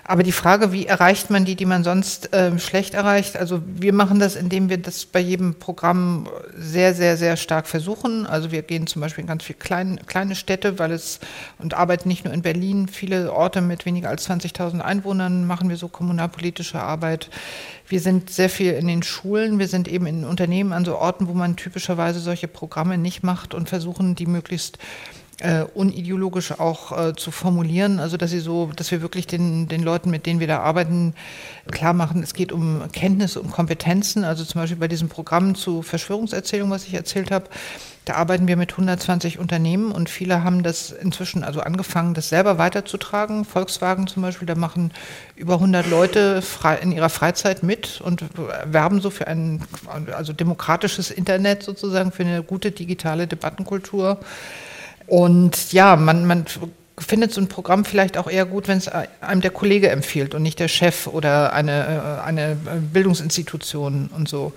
[0.04, 3.36] Aber die Frage, wie erreicht man die, die man sonst ähm, schlecht erreicht?
[3.36, 8.26] Also wir machen das, indem wir das bei jedem Programm sehr, sehr, sehr stark versuchen.
[8.26, 11.20] Also wir gehen zum Beispiel in ganz viele klein, kleine Städte, weil es
[11.58, 15.78] und arbeiten nicht nur in Berlin, viele Orte mit weniger als 20.000 Einwohnern machen wir
[15.78, 17.30] so kommunalpolitische Arbeit.
[17.90, 21.28] Wir sind sehr viel in den Schulen, wir sind eben in Unternehmen an so Orten,
[21.28, 24.78] wo man typischerweise solche Programme nicht macht und versuchen, die möglichst
[25.40, 29.84] äh, unideologisch auch äh, zu formulieren, also dass sie so, dass wir wirklich den, den
[29.84, 31.14] Leuten, mit denen wir da arbeiten,
[31.72, 35.84] klar machen, es geht um Kenntnisse und Kompetenzen, also zum Beispiel bei diesem Programm zu
[35.84, 37.50] Verschwörungserzählung, was ich erzählt habe,
[38.08, 42.58] da arbeiten wir mit 120 Unternehmen und viele haben das inzwischen also angefangen, das selber
[42.58, 43.44] weiterzutragen.
[43.44, 44.94] Volkswagen zum Beispiel, da machen
[45.36, 48.24] über 100 Leute frei, in ihrer Freizeit mit und
[48.64, 49.62] werben so für ein
[50.16, 54.22] also demokratisches Internet sozusagen, für eine gute digitale Debattenkultur.
[55.08, 56.45] Und ja, man, man
[56.99, 60.43] findet so ein Programm vielleicht auch eher gut, wenn es einem der Kollege empfiehlt und
[60.43, 62.58] nicht der Chef oder eine, äh, eine
[62.93, 64.53] Bildungsinstitution und so.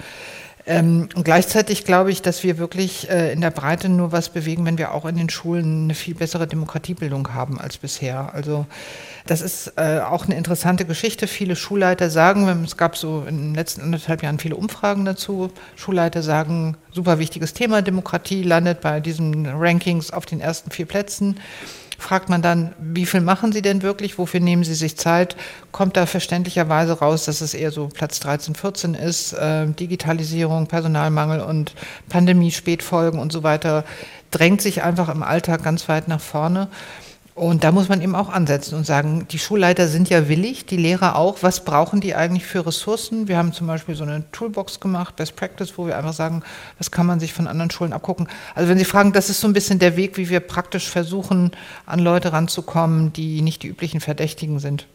[0.67, 4.65] Ähm, und gleichzeitig glaube ich, dass wir wirklich äh, in der Breite nur was bewegen,
[4.67, 8.35] wenn wir auch in den Schulen eine viel bessere Demokratiebildung haben als bisher.
[8.35, 8.67] Also
[9.27, 11.27] das ist äh, auch eine interessante Geschichte.
[11.27, 16.23] Viele Schulleiter sagen, es gab so in den letzten anderthalb Jahren viele Umfragen dazu, Schulleiter
[16.23, 21.41] sagen, super wichtiges Thema, Demokratie landet bei diesen Rankings auf den ersten vier Plätzen
[22.01, 25.37] fragt man dann, wie viel machen Sie denn wirklich, wofür nehmen Sie sich Zeit?
[25.71, 31.41] Kommt da verständlicherweise raus, dass es eher so Platz 13, 14 ist, äh, Digitalisierung, Personalmangel
[31.41, 31.75] und
[32.09, 33.85] Pandemie, Spätfolgen und so weiter,
[34.31, 36.69] drängt sich einfach im Alltag ganz weit nach vorne.
[37.35, 40.77] Und da muss man eben auch ansetzen und sagen, die Schulleiter sind ja willig, die
[40.77, 41.39] Lehrer auch.
[41.43, 43.29] Was brauchen die eigentlich für Ressourcen?
[43.29, 46.43] Wir haben zum Beispiel so eine Toolbox gemacht, Best Practice, wo wir einfach sagen,
[46.79, 48.29] was kann man sich von anderen Schulen abgucken.
[48.55, 51.53] Also wenn Sie fragen, das ist so ein bisschen der Weg, wie wir praktisch versuchen,
[51.87, 54.87] an Leute ranzukommen, die nicht die üblichen Verdächtigen sind.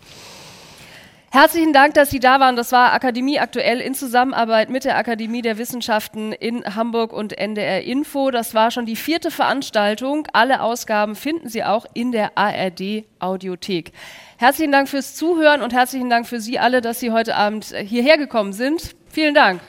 [1.35, 2.55] Herzlichen Dank, dass Sie da waren.
[2.55, 7.83] Das war Akademie aktuell in Zusammenarbeit mit der Akademie der Wissenschaften in Hamburg und NDR
[7.83, 8.31] Info.
[8.31, 10.29] Das war schon die vierte Veranstaltung.
[10.31, 13.91] Alle Ausgaben finden Sie auch in der ARD Audiothek.
[14.37, 18.17] Herzlichen Dank fürs Zuhören und herzlichen Dank für Sie alle, dass Sie heute Abend hierher
[18.17, 18.95] gekommen sind.
[19.09, 19.59] Vielen Dank.